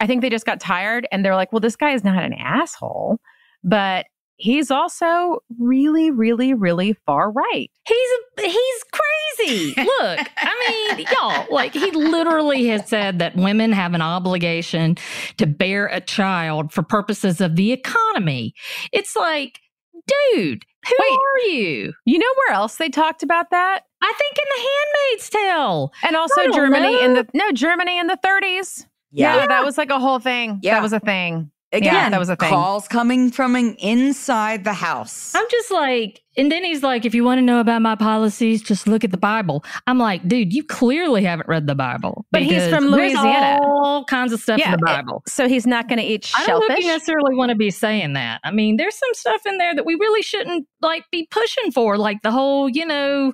[0.00, 2.34] i think they just got tired and they're like well this guy is not an
[2.34, 3.18] asshole
[3.64, 7.70] but he's also really, really, really far right.
[7.86, 9.74] He's he's crazy.
[9.76, 14.96] Look, I mean, y'all, like he literally has said that women have an obligation
[15.38, 18.54] to bear a child for purposes of the economy.
[18.92, 19.60] It's like,
[19.92, 21.92] dude, who Wait, are you?
[22.04, 23.82] You know where else they talked about that?
[24.02, 27.04] I think in the Handmaid's Tale, and also Germany know.
[27.04, 28.86] in the no Germany in the 30s.
[29.12, 29.36] Yeah.
[29.36, 30.60] yeah, that was like a whole thing.
[30.62, 31.50] Yeah, that was a thing.
[31.76, 32.48] Again, yeah, that was a thing.
[32.48, 35.34] calls coming from inside the house.
[35.34, 38.62] I'm just like, and then he's like, if you want to know about my policies,
[38.62, 39.64] just look at the Bible.
[39.86, 42.26] I'm like, dude, you clearly haven't read the Bible.
[42.30, 43.58] But he's from Louisiana.
[43.62, 45.22] all kinds of stuff yeah, in the Bible.
[45.26, 46.48] so he's not going to eat shellfish.
[46.48, 48.40] I don't know if you necessarily want to be saying that.
[48.44, 51.96] I mean, there's some stuff in there that we really shouldn't like be pushing for,
[51.98, 53.32] like the whole, you know,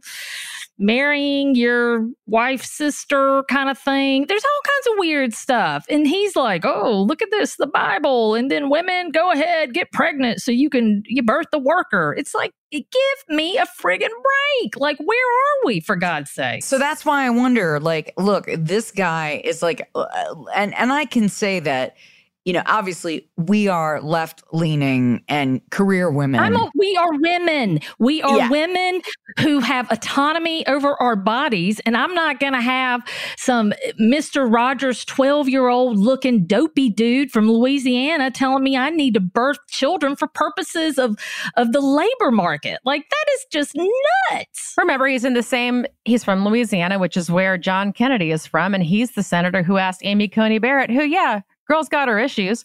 [0.83, 4.27] marrying your wife's sister kind of thing.
[4.27, 5.87] There's all kinds of weird stuff.
[5.89, 8.35] And he's like, oh, look at this, the Bible.
[8.35, 12.15] And then women go ahead, get pregnant so you can you birth the worker.
[12.19, 12.83] It's like, give
[13.29, 14.77] me a friggin' break.
[14.77, 16.65] Like, where are we, for God's sake?
[16.65, 20.07] So that's why I wonder, like, look, this guy is like, uh,
[20.55, 21.95] and, and I can say that
[22.45, 26.41] you know, obviously we are left leaning and career women.
[26.55, 27.79] A, we are women.
[28.01, 28.51] We are yeah.
[28.51, 29.01] women
[29.41, 31.81] who have autonomy over our bodies.
[31.81, 33.03] And I'm not going to have
[33.37, 34.53] some eh, Mr.
[34.53, 39.59] Rogers 12 year old looking dopey dude from Louisiana telling me I need to birth
[39.69, 41.17] children for purposes of,
[41.57, 42.81] of the labor market.
[42.85, 43.77] Like that is just
[44.31, 44.75] nuts.
[44.77, 48.75] Remember, he's in the same, he's from Louisiana, which is where John Kennedy is from.
[48.75, 52.65] And he's the senator who asked Amy Coney Barrett, who, yeah, Girl's got her issues.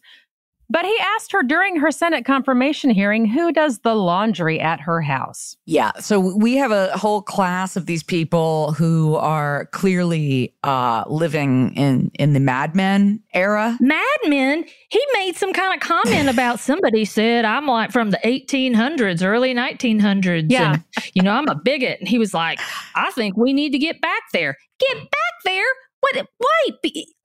[0.69, 5.01] But he asked her during her Senate confirmation hearing who does the laundry at her
[5.01, 5.55] house.
[5.65, 5.93] Yeah.
[5.99, 12.11] So we have a whole class of these people who are clearly uh, living in,
[12.15, 13.77] in the Mad Men era.
[13.79, 14.65] Mad Men?
[14.89, 19.53] He made some kind of comment about somebody said, I'm like from the 1800s, early
[19.53, 20.47] 1900s.
[20.49, 20.73] Yeah.
[20.73, 20.83] And,
[21.13, 21.99] you know, I'm a bigot.
[21.99, 22.59] And he was like,
[22.93, 24.57] I think we need to get back there.
[24.79, 25.65] Get back there?
[25.99, 26.27] What?
[26.37, 26.69] Why?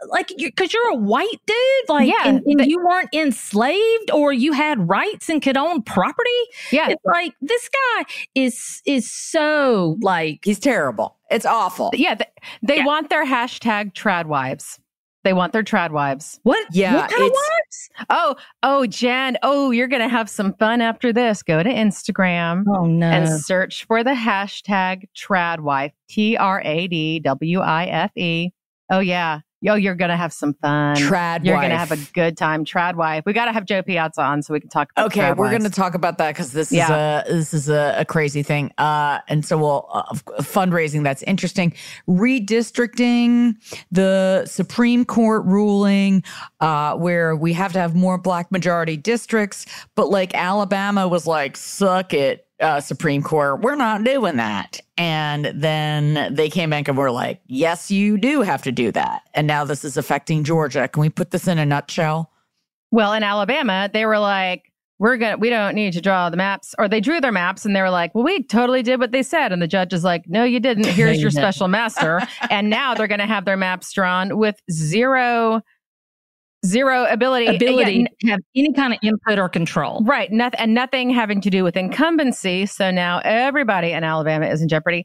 [0.09, 4.33] Like, because you're, you're, a white dude, like, yeah, and, and you weren't enslaved, or
[4.33, 6.31] you had rights and could own property.
[6.71, 8.05] Yeah, it's like this guy
[8.35, 11.17] is is so like he's terrible.
[11.31, 11.91] It's awful.
[11.93, 12.27] Yeah, they,
[12.63, 12.87] they yeah.
[12.87, 14.81] want their hashtag trad wives.
[15.25, 16.41] They want their trad wives.
[16.43, 16.67] What?
[16.73, 16.97] Yeah.
[16.97, 17.91] What kind of wives?
[18.11, 19.39] Oh, oh, Jen.
[19.43, 21.45] Oh, you're going to have some fun after this.
[21.45, 22.65] Go to Instagram.
[22.69, 23.07] Oh, no.
[23.07, 28.51] And search for the hashtag trad wife, T R A D W I F E.
[28.93, 29.41] Oh, yeah.
[29.65, 30.97] Yo, you're gonna have some fun.
[30.97, 31.63] Trad You're wife.
[31.63, 32.65] gonna have a good time.
[32.65, 33.23] Trad wife.
[33.25, 35.51] We gotta have Jo Piazza on so we can talk about Okay, we're wives.
[35.59, 38.73] going to talk about that because this is a this is a, a crazy thing.
[38.77, 40.03] Uh, and so we'll uh,
[40.43, 41.73] fundraising that's interesting.
[42.09, 43.55] Redistricting
[43.93, 46.25] the Supreme Court ruling
[46.61, 51.57] uh, where we have to have more Black majority districts, but like Alabama was like,
[51.57, 54.81] "Suck it." Uh, Supreme Court, we're not doing that.
[54.97, 59.23] And then they came back and were like, yes, you do have to do that.
[59.35, 60.87] And now this is affecting Georgia.
[60.87, 62.31] Can we put this in a nutshell?
[62.93, 66.77] Well, in Alabama, they were like, we're gonna we don't need to draw the maps.
[66.79, 69.25] Or they drew their maps and they were like, Well, we totally did what they
[69.25, 69.51] said.
[69.51, 70.87] And the judge is like, No, you didn't.
[70.87, 72.21] Here's your special master.
[72.51, 75.63] and now they're gonna have their maps drawn with zero
[76.65, 80.03] zero ability ability to have any kind of input or control.
[80.05, 80.31] Right.
[80.31, 82.67] Nothing, and nothing having to do with incumbency.
[82.67, 85.05] So now everybody in Alabama is in jeopardy.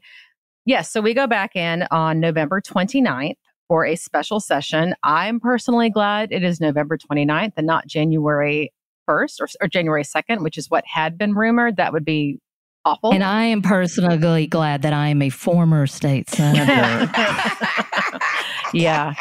[0.64, 0.90] Yes.
[0.90, 3.36] So we go back in on November 29th
[3.68, 4.94] for a special session.
[5.02, 8.72] I'm personally glad it is November 29th and not January
[9.08, 11.76] 1st or, or January 2nd, which is what had been rumored.
[11.76, 12.38] That would be
[12.84, 13.12] awful.
[13.12, 17.10] And I am personally glad that I am a former state senator.
[18.72, 19.14] yeah.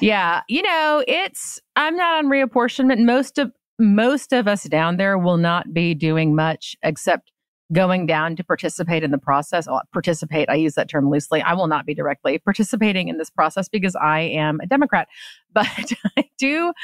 [0.00, 0.42] Yeah.
[0.48, 3.04] You know, it's I'm not on reapportionment.
[3.04, 7.32] Most of most of us down there will not be doing much except
[7.72, 9.66] going down to participate in the process.
[9.92, 11.42] Participate, I use that term loosely.
[11.42, 15.08] I will not be directly participating in this process because I am a Democrat.
[15.52, 16.74] But I do,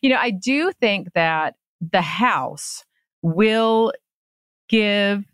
[0.00, 1.56] you know, I do think that
[1.92, 2.82] the House
[3.20, 3.92] will
[4.70, 5.24] give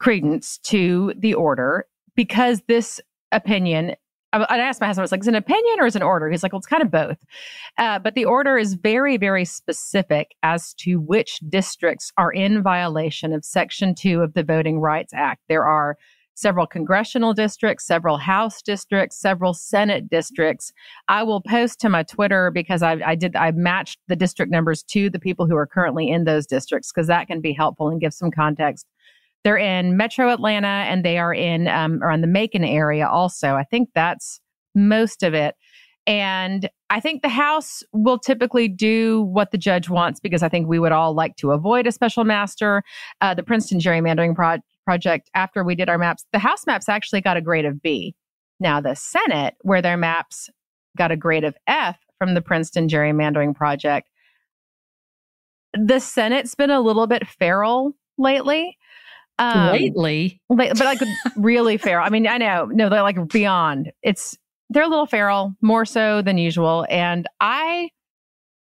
[0.00, 1.86] credence to the order
[2.16, 3.94] because this opinion
[4.42, 6.06] I asked my husband, I was like, is it an opinion or is it an
[6.06, 6.30] order?
[6.30, 7.18] He's like, well, it's kind of both.
[7.78, 13.32] Uh, but the order is very, very specific as to which districts are in violation
[13.32, 15.42] of Section 2 of the Voting Rights Act.
[15.48, 15.96] There are
[16.34, 20.72] several congressional districts, several House districts, several Senate districts.
[21.08, 24.82] I will post to my Twitter because I, I did, I matched the district numbers
[24.84, 28.00] to the people who are currently in those districts because that can be helpful and
[28.00, 28.86] give some context.
[29.44, 33.54] They're in Metro Atlanta and they are in um, around the Macon area also.
[33.54, 34.40] I think that's
[34.74, 35.54] most of it.
[36.06, 40.68] And I think the House will typically do what the judge wants because I think
[40.68, 42.82] we would all like to avoid a special master.
[43.20, 47.22] Uh, the Princeton gerrymandering pro- project, after we did our maps, the House maps actually
[47.22, 48.14] got a grade of B.
[48.60, 50.50] Now, the Senate, where their maps
[50.96, 54.08] got a grade of F from the Princeton gerrymandering project,
[55.72, 58.76] the Senate's been a little bit feral lately.
[59.38, 61.00] Um, Lately, but like
[61.36, 62.06] really feral.
[62.06, 63.90] I mean, I know, no, they're like beyond.
[64.02, 64.36] It's
[64.70, 67.90] they're a little feral, more so than usual, and I,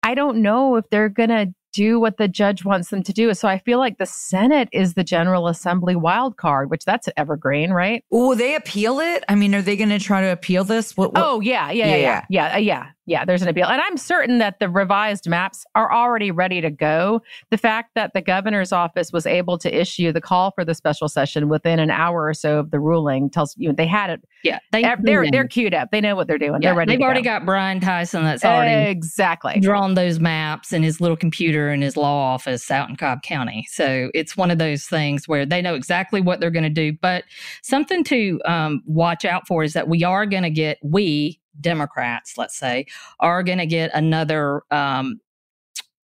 [0.04, 3.34] I don't know if they're gonna do what the judge wants them to do.
[3.34, 7.72] So I feel like the Senate is the General Assembly wild card, which that's evergreen,
[7.72, 8.04] right?
[8.10, 9.24] Will they appeal it?
[9.30, 10.98] I mean, are they going to try to appeal this?
[10.98, 13.26] What, what- Oh yeah, yeah, yeah, yeah, yeah, uh, yeah, yeah.
[13.26, 17.22] There's an appeal, and I'm certain that the revised maps are already ready to go.
[17.50, 21.10] The fact that the governor's office was able to issue the call for the special
[21.10, 24.22] session within an hour or so of the ruling tells you they had it.
[24.44, 25.90] yeah, they They're they're, they're queued up.
[25.92, 26.62] They know what they're doing.
[26.62, 26.92] they're ready.
[26.94, 27.32] They've already go.
[27.32, 29.60] got Bryan Tyson that's already exactly.
[29.60, 33.66] drawn those maps in his little computer in his law office out in Cobb County.
[33.70, 36.94] So it's one of those things where they know exactly what they're going to do.
[37.02, 37.24] But
[37.62, 42.38] something to um, watch out for is that we are going to get, we Democrats,
[42.38, 42.86] let's say,
[43.20, 45.20] are going to get another um,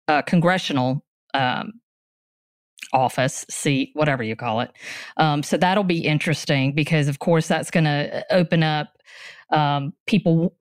[0.08, 1.04] uh, congressional.
[1.34, 1.74] Um,
[2.94, 4.72] office seat whatever you call it.
[5.18, 8.98] Um, so that'll be interesting because of course that's going to open up
[9.52, 10.56] um, people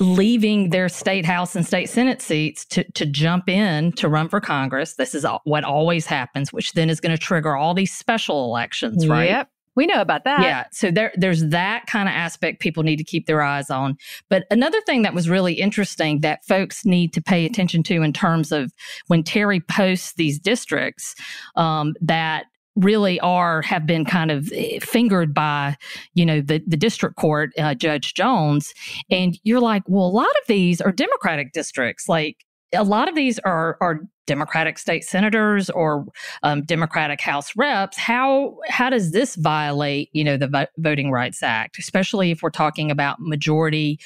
[0.00, 4.40] leaving their state house and state senate seats to, to jump in to run for
[4.40, 4.94] congress.
[4.94, 9.06] This is what always happens which then is going to trigger all these special elections
[9.06, 9.30] right?
[9.30, 10.40] Yep, we know about that.
[10.42, 13.96] yeah so there there's that kind of aspect people need to keep their eyes on
[14.28, 18.12] but another thing that was really interesting that folks need to pay attention to in
[18.12, 18.72] terms of
[19.08, 21.14] when teri posts these districts
[21.56, 25.76] um, that really are have been kind of eh, fingered by
[26.14, 28.74] you know the the district court uh, judge jones
[29.10, 33.14] and you're like well a lot of these are democratic districts like a lot of
[33.14, 36.06] these are are democratic state senators or
[36.42, 37.96] um, democratic house reps.
[37.96, 42.50] How how does this violate you know the Vo- voting rights act especially if we're
[42.50, 43.98] talking about majority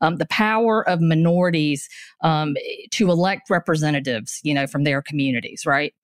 [0.00, 1.88] um, the power of minorities
[2.22, 2.56] um,
[2.90, 5.94] to elect representatives you know from their communities right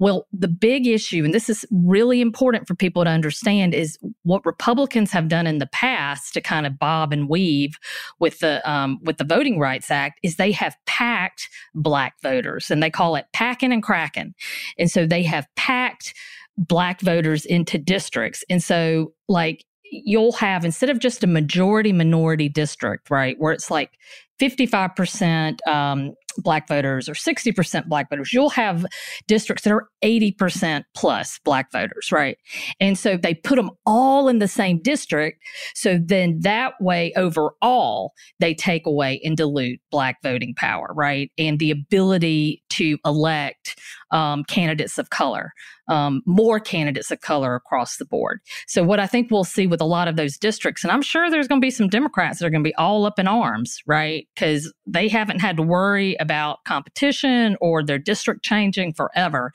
[0.00, 4.44] well, the big issue, and this is really important for people to understand, is what
[4.44, 7.78] Republicans have done in the past to kind of bob and weave
[8.18, 12.82] with the um, with the Voting Rights Act is they have packed black voters, and
[12.82, 14.34] they call it packing and cracking,
[14.78, 16.12] and so they have packed
[16.58, 22.48] black voters into districts, and so like you'll have instead of just a majority minority
[22.48, 23.92] district, right, where it's like
[24.40, 28.86] 55% um, black voters or 60% black voters, you'll have
[29.26, 32.36] districts that are 80% plus black voters, right?
[32.80, 35.42] And so they put them all in the same district.
[35.74, 41.30] So then that way, overall, they take away and dilute black voting power, right?
[41.38, 43.78] And the ability to elect
[44.10, 45.52] um, candidates of color,
[45.88, 48.40] um, more candidates of color across the board.
[48.66, 51.30] So, what I think we'll see with a lot of those districts, and I'm sure
[51.30, 53.78] there's going to be some Democrats that are going to be all up in arms,
[53.86, 54.26] right?
[54.34, 59.52] Because they haven't had to worry about competition or their district changing forever.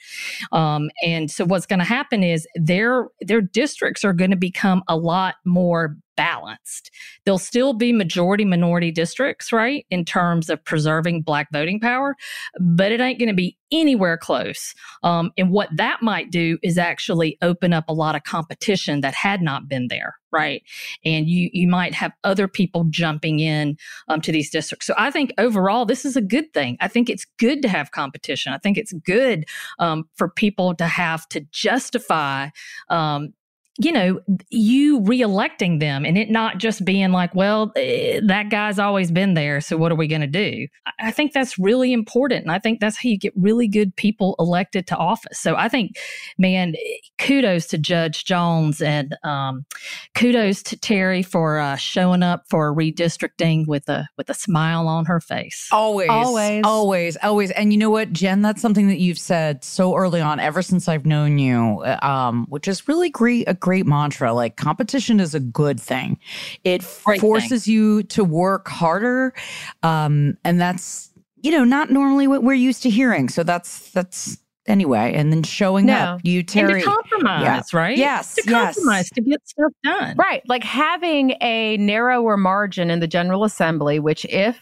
[0.52, 4.84] Um, and so, what's going to happen is their their districts are going to become
[4.88, 6.92] a lot more balanced.
[7.24, 12.18] There'll still be majority minority districts, right, in terms of preserving black voting power,
[12.60, 14.76] but it ain't going to be anywhere close.
[15.02, 19.14] Um, and what that might do is actually open up a lot of competition that
[19.14, 20.64] had not been there, right?
[21.06, 24.88] And you you might have other people jumping in um, to these districts.
[24.88, 26.78] So I think overall this is a good thing.
[26.82, 28.54] I think it's good to have competition.
[28.54, 29.46] I think it's good
[29.80, 32.50] um, for people to have to justify
[32.90, 33.34] um,
[33.82, 34.20] you know,
[34.50, 39.36] you reelecting them and it not just being like, well, eh, that guy's always been
[39.36, 39.62] there.
[39.62, 40.68] So what are we going to do?
[41.00, 42.42] I think that's really important.
[42.44, 45.40] And I think that's how you get really good people elected to office.
[45.40, 45.96] So I think,
[46.38, 46.76] man,
[47.20, 49.66] kudos to Judge Jones and um,
[50.14, 55.06] kudos to Teri for uh, showing up for redistricting with a with a smile on
[55.06, 55.70] her face.
[55.72, 56.64] Always, Always.
[56.66, 57.52] always, always.
[57.52, 58.42] And you know what, Jen?
[58.42, 62.46] That's something that you've said so early on, ever since I've known you, uh, um,
[62.50, 63.48] which is really great.
[63.48, 64.34] A great mantra.
[64.34, 66.18] Like competition is a good thing.
[66.64, 69.34] It Great forces you to work harder,
[69.84, 71.12] um, and that's
[71.42, 73.30] you know not normally what we're used to hearing.
[73.30, 75.14] So that's that's anyway.
[75.16, 75.96] And then showing No.
[75.96, 76.80] up, you And Teri.
[76.80, 77.98] to compromise, right?
[77.98, 78.76] Yes, to yes.
[78.76, 80.16] compromise to get stuff done.
[80.18, 80.44] Right.
[80.48, 84.60] Like having a narrower margin in the General Assembly, which if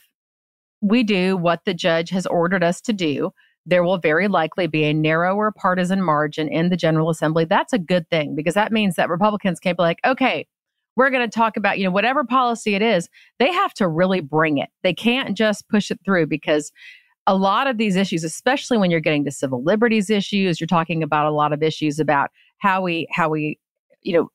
[0.82, 3.32] we do what the judge has ordered us to do,
[3.68, 7.46] there will very likely be a narrower partisan margin in the General Assembly.
[7.46, 10.48] That's a good thing because that means that Republicans can't be like, okay,
[10.96, 13.10] we're going to talk about, you know, whatever policy it is,
[13.40, 14.70] they have to really bring it.
[14.84, 16.72] They can't just push it through because
[17.28, 21.04] a lot of these issues, especially when you're getting to civil liberties issues, you're talking
[21.04, 23.60] about a lot of issues about how we, how we,
[24.02, 24.30] you know,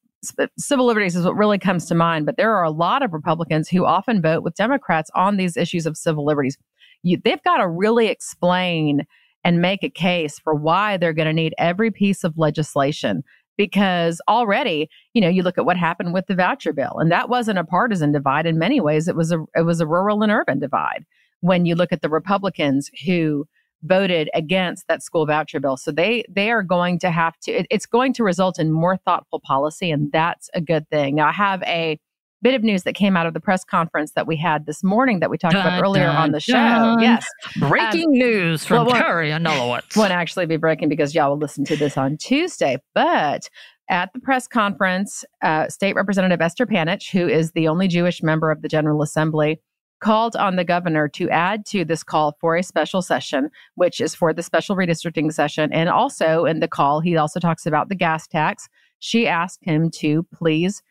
[0.59, 2.27] civil liberties is what really comes to mind.
[2.27, 5.87] But there are a lot of Republicans who often vote with Democrats on these issues
[5.87, 6.59] of civil liberties.
[7.03, 9.05] You, they've got to really explain
[9.45, 13.23] and make a case for why they're going to need every piece of legislation.
[13.59, 17.29] Because already you know you look at what happened with the voucher bill and that
[17.29, 18.47] wasn't a partisan divide.
[18.47, 21.05] In many ways it was a it was a rural and urban divide
[21.41, 23.47] when you look at the republicans who
[23.83, 25.77] voted against that school voucher bill.
[25.77, 28.97] So they they are going to have to it, it's going to result in more
[28.97, 31.15] thoughtful policy and that's a good thing.
[31.17, 31.99] Now i have a
[32.43, 35.21] bit of news that came out of the press conference that we had this morning
[35.21, 37.01] that we talked about earlier dun, on the show dun.
[37.01, 37.25] yes
[37.59, 39.97] Breaking news from well, Teri Anulewicz.
[39.97, 42.79] won't actually be breaking because y'all will listen to this on Tuesday.
[42.95, 43.49] But
[43.89, 48.51] at the press conference, uh, State Representative Esther Panitch, who is the only Jewish member
[48.51, 49.61] of the General Assembly,
[50.01, 54.15] called on the governor to add to this call for a special session, which is
[54.15, 55.73] for the special redistricting session.
[55.73, 58.69] And also in the call, he also talks about the gas tax.
[58.99, 60.83] She asked him to please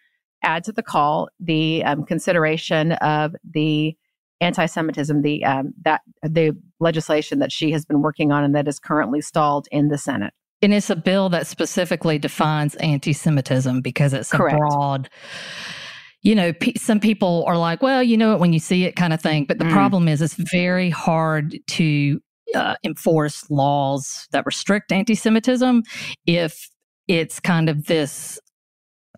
[0.44, 3.96] add to the call the um, consideration of the
[4.42, 8.80] anti-Semitism, the um, that the legislation that she has been working on and that is
[8.80, 10.34] currently stalled in the Senate.
[10.64, 14.56] And it's a bill that specifically defines anti Semitism because it's Correct.
[14.56, 15.10] a broad,
[16.22, 18.96] you know, pe- some people are like, well, you know it when you see it
[18.96, 19.46] kind of thing.
[19.46, 19.74] But the Mm.
[19.74, 22.20] problem is it's very hard to
[22.56, 25.84] uh, enforce laws that restrict anti Semitism
[26.26, 26.70] if
[27.08, 28.40] it's kind of this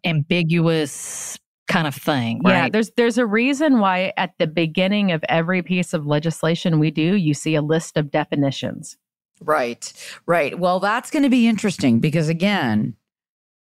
[0.06, 1.38] ambiguous
[1.68, 2.42] kind of thing.
[2.46, 2.72] Yeah, right?
[2.72, 7.16] there's there's a reason why at the beginning of every piece of legislation we do,
[7.16, 8.98] you see a list of definitions.
[9.42, 9.92] Right,
[10.26, 10.58] right.
[10.58, 12.96] Well, that's going to be interesting because again,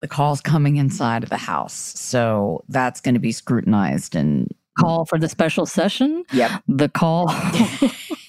[0.01, 4.53] the call's coming inside of the house, so that's going to be scrutinized and.
[4.78, 6.26] call for the special session.
[6.34, 6.51] Yep.
[6.67, 7.28] The call.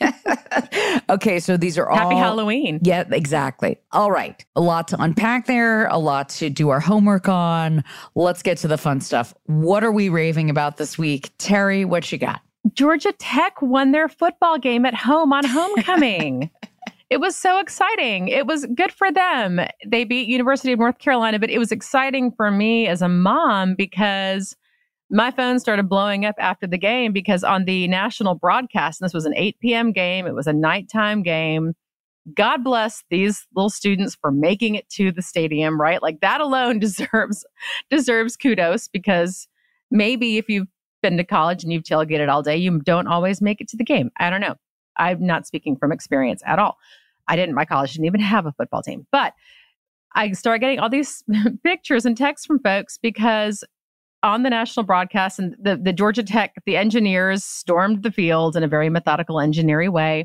[1.10, 2.80] okay, so these are all Happy Halloween.
[2.82, 3.78] Yeah, exactly.
[3.92, 4.44] All right.
[4.56, 7.84] A lot to unpack there, a lot to do our homework on.
[8.14, 9.34] Let's get to the fun stuff.
[9.44, 11.36] What are we raving about this week?
[11.38, 12.40] Teri, what you got?
[12.74, 16.50] Georgia Tech won their football game at home on homecoming.
[17.10, 18.28] it was so exciting.
[18.28, 19.60] It was good for them.
[19.86, 23.74] They beat University of North Carolina, but it was exciting for me as a mom
[23.74, 24.56] because
[25.10, 29.14] my phone started blowing up after the game because on the national broadcast, and this
[29.14, 29.92] was an 8 p.m.
[29.92, 31.74] game, it was a nighttime game.
[32.34, 36.02] God bless these little students for making it to the stadium, right?
[36.02, 37.44] Like that alone deserves
[37.88, 39.46] deserves kudos because
[39.90, 40.66] maybe if you've
[41.02, 43.84] been to college and you've tailgated all day, you don't always make it to the
[43.84, 44.10] game.
[44.18, 44.56] I don't know.
[44.96, 46.78] I'm not speaking from experience at all.
[47.28, 49.06] I didn't, my college didn't even have a football team.
[49.12, 49.34] But
[50.14, 51.22] I started getting all these
[51.62, 53.62] pictures and texts from folks because
[54.22, 58.62] on the national broadcast and the, the Georgia Tech, the engineers stormed the field in
[58.62, 60.24] a very methodical engineering way.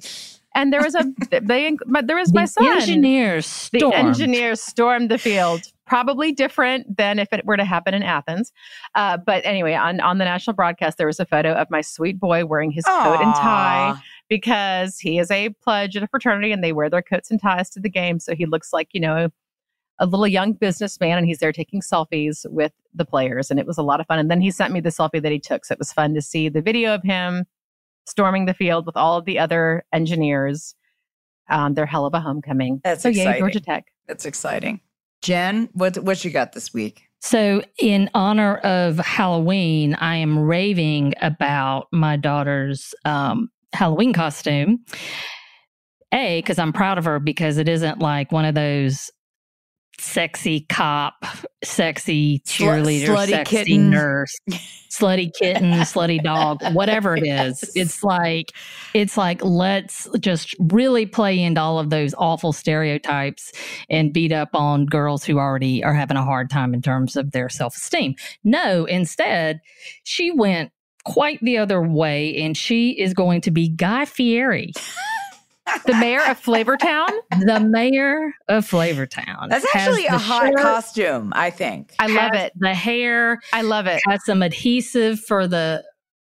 [0.53, 1.05] And there was a
[1.41, 2.65] they there was my son.
[2.67, 3.93] Engineers stormed.
[3.93, 5.61] The engineers stormed the field.
[5.85, 8.53] Probably different than if it were to happen in Athens.
[8.95, 12.17] Uh, but anyway, on, on the national broadcast, there was a photo of my sweet
[12.17, 16.63] boy wearing his coat and tie because he is a pledge at a fraternity and
[16.63, 18.21] they wear their coats and ties to the game.
[18.21, 19.27] So he looks like, you know,
[20.01, 23.51] a little young businessman and he's there taking selfies with the players.
[23.51, 24.19] And it was a lot of fun.
[24.19, 25.63] And then he sent me the selfie that he took.
[25.63, 27.45] So it was fun to see the video of him
[28.05, 30.75] storming the field with all of the other engineers.
[31.49, 32.81] Um, their hell of a homecoming.
[32.83, 33.33] That's so exciting.
[33.33, 33.85] yay, Georgia Tech.
[34.07, 34.79] That's exciting.
[35.21, 37.03] Jen, what what you got this week?
[37.19, 44.79] So, in honor of Halloween, I am raving about my daughter's um, Halloween costume.
[46.13, 49.11] A, because I'm proud of her because it isn't like one of those
[49.99, 51.25] sexy cop,
[51.63, 53.89] sexy cheerleader, slutty sexy kitten.
[53.89, 54.35] nurse,
[54.89, 57.63] slutty kitten, slutty dog, whatever it is.
[57.63, 57.71] Yes.
[57.75, 58.51] It's like
[58.93, 63.51] it's like let's just really play into all of those awful stereotypes
[63.89, 67.31] and beat up on girls who already are having a hard time in terms of
[67.31, 68.15] their self-esteem.
[68.43, 69.61] No, instead,
[70.03, 70.71] she went
[71.03, 74.71] quite the other way and she is going to be Guy Fieri,
[75.85, 77.09] The mayor of Flavortown.
[77.39, 79.49] the mayor of Flavortown.
[79.49, 81.93] That's actually a hot shirt, costume, I think.
[81.99, 82.53] I love it.
[82.55, 84.01] The hair I love it.
[84.07, 85.83] has some adhesive for the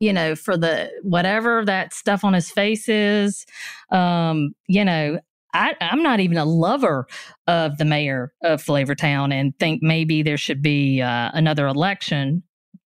[0.01, 3.47] you know for the whatever that stuff on his face is
[3.91, 5.19] um you know
[5.57, 7.07] I, I'm not even a lover
[7.47, 12.43] of the mayor of Flavortown and think maybe there should be uh, another election,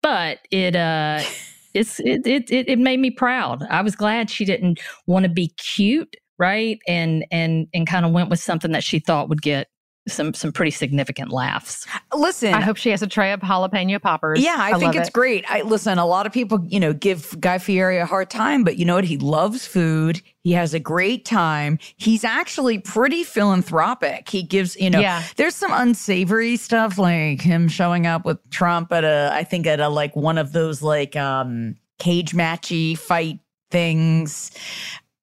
[0.01, 1.21] but it uh,
[1.73, 3.63] it's it, it it it made me proud.
[3.69, 6.79] I was glad she didn't want to be cute, right?
[6.87, 9.69] And and and kind of went with something that she thought would get
[10.05, 11.87] some some pretty significant laughs.
[12.13, 14.43] Listen, I hope she has a tray of jalapeno poppers.
[14.43, 15.13] Yeah, I, think it's it.
[15.13, 15.45] great.
[15.49, 18.75] I listen, a lot of people, you know, give Guy Fieri a hard time, but
[18.77, 19.05] you know what?
[19.05, 20.21] He loves food.
[20.41, 21.79] He has a great time.
[21.95, 24.27] He's actually pretty philanthropic.
[24.27, 25.23] He gives, you know, Yeah.
[25.37, 29.79] there's some unsavory stuff like him showing up with Trump at a I think at
[29.79, 33.39] a like one of those like um cage matchy fight
[33.71, 34.51] things.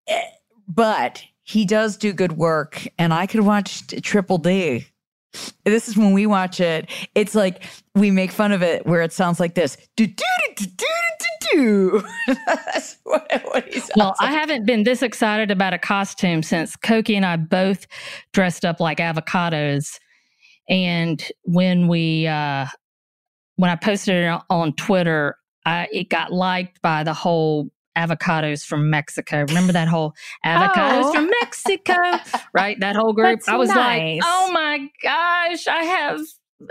[0.08, 0.22] Eh,
[0.72, 4.86] But he does do good work and I could watch Triple D
[5.64, 6.90] this is when we watch it.
[7.14, 7.64] It's like
[7.94, 9.76] we make fun of it where it sounds like this.
[9.96, 10.24] Do do
[10.56, 10.86] do do
[11.18, 12.08] do do.
[12.46, 16.76] That's what, what he sounds Well, I haven't been this excited about a costume since
[16.76, 17.86] Koki and I both
[18.32, 19.98] dressed up like avocados.
[20.68, 22.66] And when we, uh,
[23.56, 27.68] when I posted it on Twitter, I, it got liked by the whole
[28.08, 29.44] avocados from Mexico.
[29.48, 30.12] Remember that whole
[30.44, 31.12] avocados Oh.
[31.12, 31.94] from Mexico,
[32.54, 32.78] right?
[32.80, 33.38] That whole group.
[33.40, 34.20] That's I was nice.
[34.20, 36.20] like, oh my gosh, I have,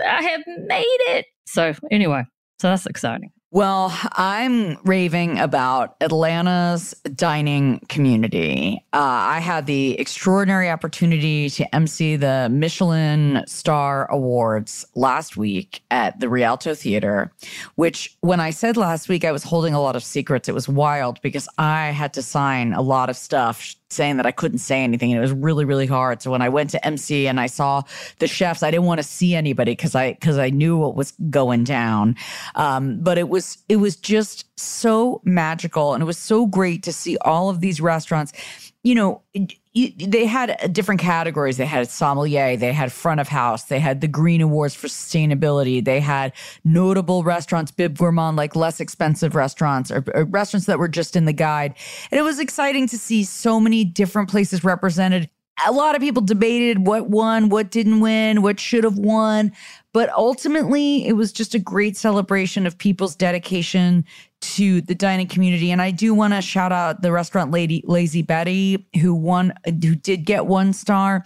[0.04, 1.26] I have made it.
[1.46, 2.22] So anyway,
[2.60, 3.30] so that's exciting.
[3.52, 8.84] Well, I'm raving about Atlanta's dining community.
[8.92, 16.20] Uh, I had the extraordinary opportunity to MC the Michelin Star Awards last week at
[16.20, 17.32] the Rialto Theater,
[17.74, 20.68] which, when I said last week I was holding a lot of secrets, it was
[20.68, 24.82] wild because I had to sign a lot of stuff saying that I couldn't say
[24.82, 25.12] anything.
[25.12, 26.22] And it was really, really hard.
[26.22, 27.82] So when I went to MC and I saw
[28.18, 31.12] the chefs, I didn't want to see anybody because I because I knew what was
[31.30, 32.16] going down.
[32.54, 36.92] Um, but it was it was just so magical and it was so great to
[36.92, 38.32] see all of these restaurants.
[38.82, 39.22] You know,
[39.72, 41.56] they had different categories.
[41.56, 45.84] They had sommelier, they had front of house, they had the Green Awards for sustainability,
[45.84, 46.32] they had
[46.64, 51.24] notable restaurants, Bib Gourmand, like less expensive restaurants or, or restaurants that were just in
[51.24, 51.74] the guide.
[52.10, 55.30] And it was exciting to see so many different places represented.
[55.64, 59.52] A lot of people debated what won, what didn't win, what should have won.
[59.92, 64.04] But ultimately, it was just a great celebration of people's dedication
[64.40, 65.70] to the dining community.
[65.70, 69.94] And I do want to shout out the restaurant lady, Lazy Betty, who won, who
[69.94, 71.24] did get one star,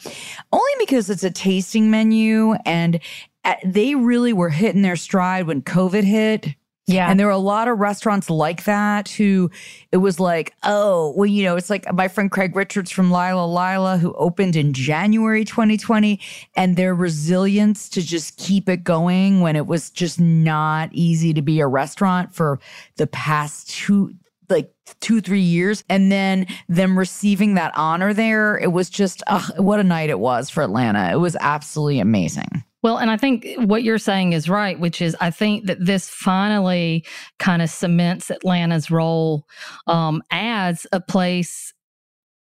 [0.52, 3.00] only because it's a tasting menu and
[3.44, 6.54] uh, they really were hitting their stride when COVID hit.
[6.86, 7.10] Yeah.
[7.10, 9.50] And there were a lot of restaurants like that who
[9.90, 13.46] it was like, oh, well, you know, it's like my friend Craig Richards from Lyla
[13.46, 16.20] Lila, who opened in January 2020,
[16.56, 21.40] and their resilience to just keep it going when it was just not easy to
[21.40, 22.60] be a restaurant for
[22.96, 24.14] the past two
[24.50, 24.70] like
[25.00, 25.84] two, three years.
[25.88, 29.22] And then them receiving that honor there, it was just,
[29.56, 31.10] what a night it was for Atlanta.
[31.10, 32.62] It was absolutely amazing.
[32.84, 36.10] Well, and I think what you're saying is right, which is I think that this
[36.10, 37.06] finally
[37.38, 39.46] kind of cements Atlanta's role
[39.86, 41.72] um, as a place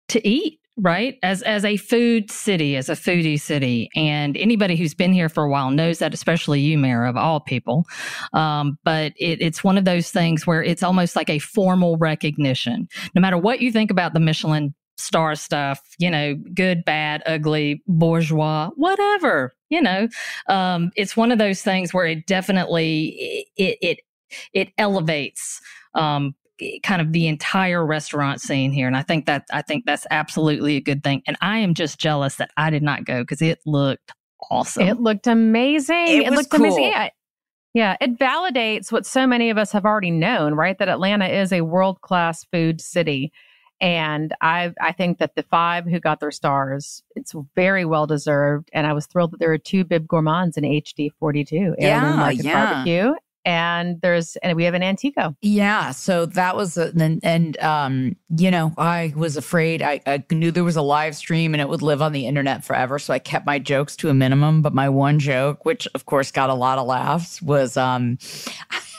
[0.09, 1.19] to eat right?
[1.21, 3.89] As as a food city as a foodie city.
[3.95, 7.39] And anybody who's been here for a while knows that especially you mayor of all
[7.39, 7.85] people.
[8.33, 12.87] Um, but it, it's one of those things where it's almost like a formal recognition.
[13.13, 17.81] No matter what you think about the michelin star stuff you know good bad ugly
[17.87, 20.07] bourgeois whatever you know
[20.47, 23.99] um, it's one of those things where it definitely it it
[24.53, 25.59] it elevates
[25.95, 26.33] um,
[26.83, 30.75] kind of the entire restaurant scene here and i think that i think that's absolutely
[30.77, 33.59] a good thing and i am just jealous that i did not go because it
[33.65, 34.11] looked
[34.51, 36.07] awesome It looked amazing.
[36.07, 36.61] It It, was looked cool.
[36.65, 36.83] amazing.
[36.91, 37.09] Yeah.
[37.73, 40.77] Yeah, it validates what so many of us have already known, right?
[40.77, 43.31] That Atlanta is a world-class food city.
[43.83, 48.69] And I I think that the five who got their stars, it's very well deserved.
[48.71, 52.45] And I was thrilled that there are two Bib Gourmands in HD 42, Yeah, Market
[52.45, 52.73] yeah.
[52.73, 53.11] Barbecue.
[53.43, 55.35] And there's and we have an Antico.
[55.41, 60.23] Yeah, so that was a, and, and um you know I was afraid I, I
[60.31, 63.13] knew there was a live stream and it would live on the internet forever, so
[63.13, 64.61] I kept my jokes to a minimum.
[64.61, 68.17] But my one joke, which of course got a lot of laughs, was um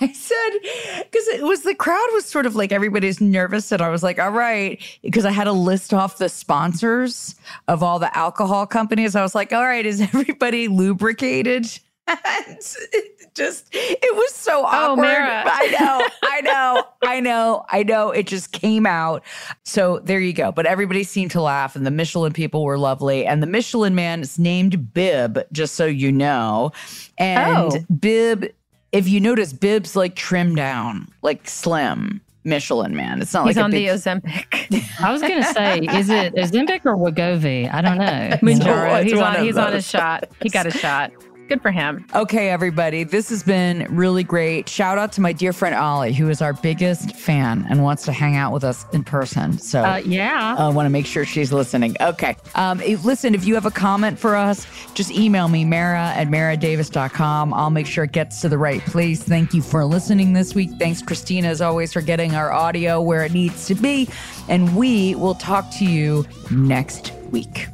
[0.01, 3.89] I said because it was the crowd was sort of like everybody's nervous, and I
[3.91, 7.35] was like, all right, because I had to list off the sponsors
[7.69, 9.15] of all the alcohol companies.
[9.17, 11.67] I was like, all right, is everybody lubricated?
[12.07, 12.59] And
[12.93, 15.05] it just it was so Oh, awkward.
[15.05, 15.43] Mara.
[15.47, 18.11] I know, I know, I know, I know.
[18.11, 19.23] It just came out.
[19.65, 20.53] So there you go.
[20.53, 23.25] But everybody seemed to laugh, and the Michelin people were lovely.
[23.25, 26.73] And the Michelin man is named Bib, just so you know.
[27.17, 27.79] And Oh.
[27.99, 28.53] Bib,
[28.95, 32.21] if you notice, Bib's like trimmed down, like slim.
[32.47, 33.23] Michelin man.
[33.23, 35.01] It's not He's like a on big the Ozempic.
[35.01, 37.73] i was gonna say is it Ozempic or Wegovy?
[37.73, 38.05] i don't know
[38.43, 39.03] Mounjaro.
[39.03, 39.75] He's on of he's on those.
[39.77, 40.29] his shot.
[40.43, 41.11] He got a shot.
[41.49, 42.07] Good for him.
[42.15, 44.67] Okay, everybody, this has been really great.
[44.69, 48.13] Shout out to my dear friend Ollie, who is our biggest fan and wants to
[48.13, 49.59] hang out with us in person.
[49.59, 51.97] So, uh, yeah I want to make sure she's listening.
[52.01, 52.37] Okay.
[52.55, 56.29] Um, if- listen, if you have a comment for us, just email me, Mara at
[56.29, 57.53] maradavis.com.
[57.53, 59.23] I'll make sure it gets to the right place.
[59.23, 60.71] Thank you for listening this week.
[60.79, 64.09] Thanks, Christina, as always, for getting our audio where it needs to be.
[64.49, 67.69] And we will talk to you next week.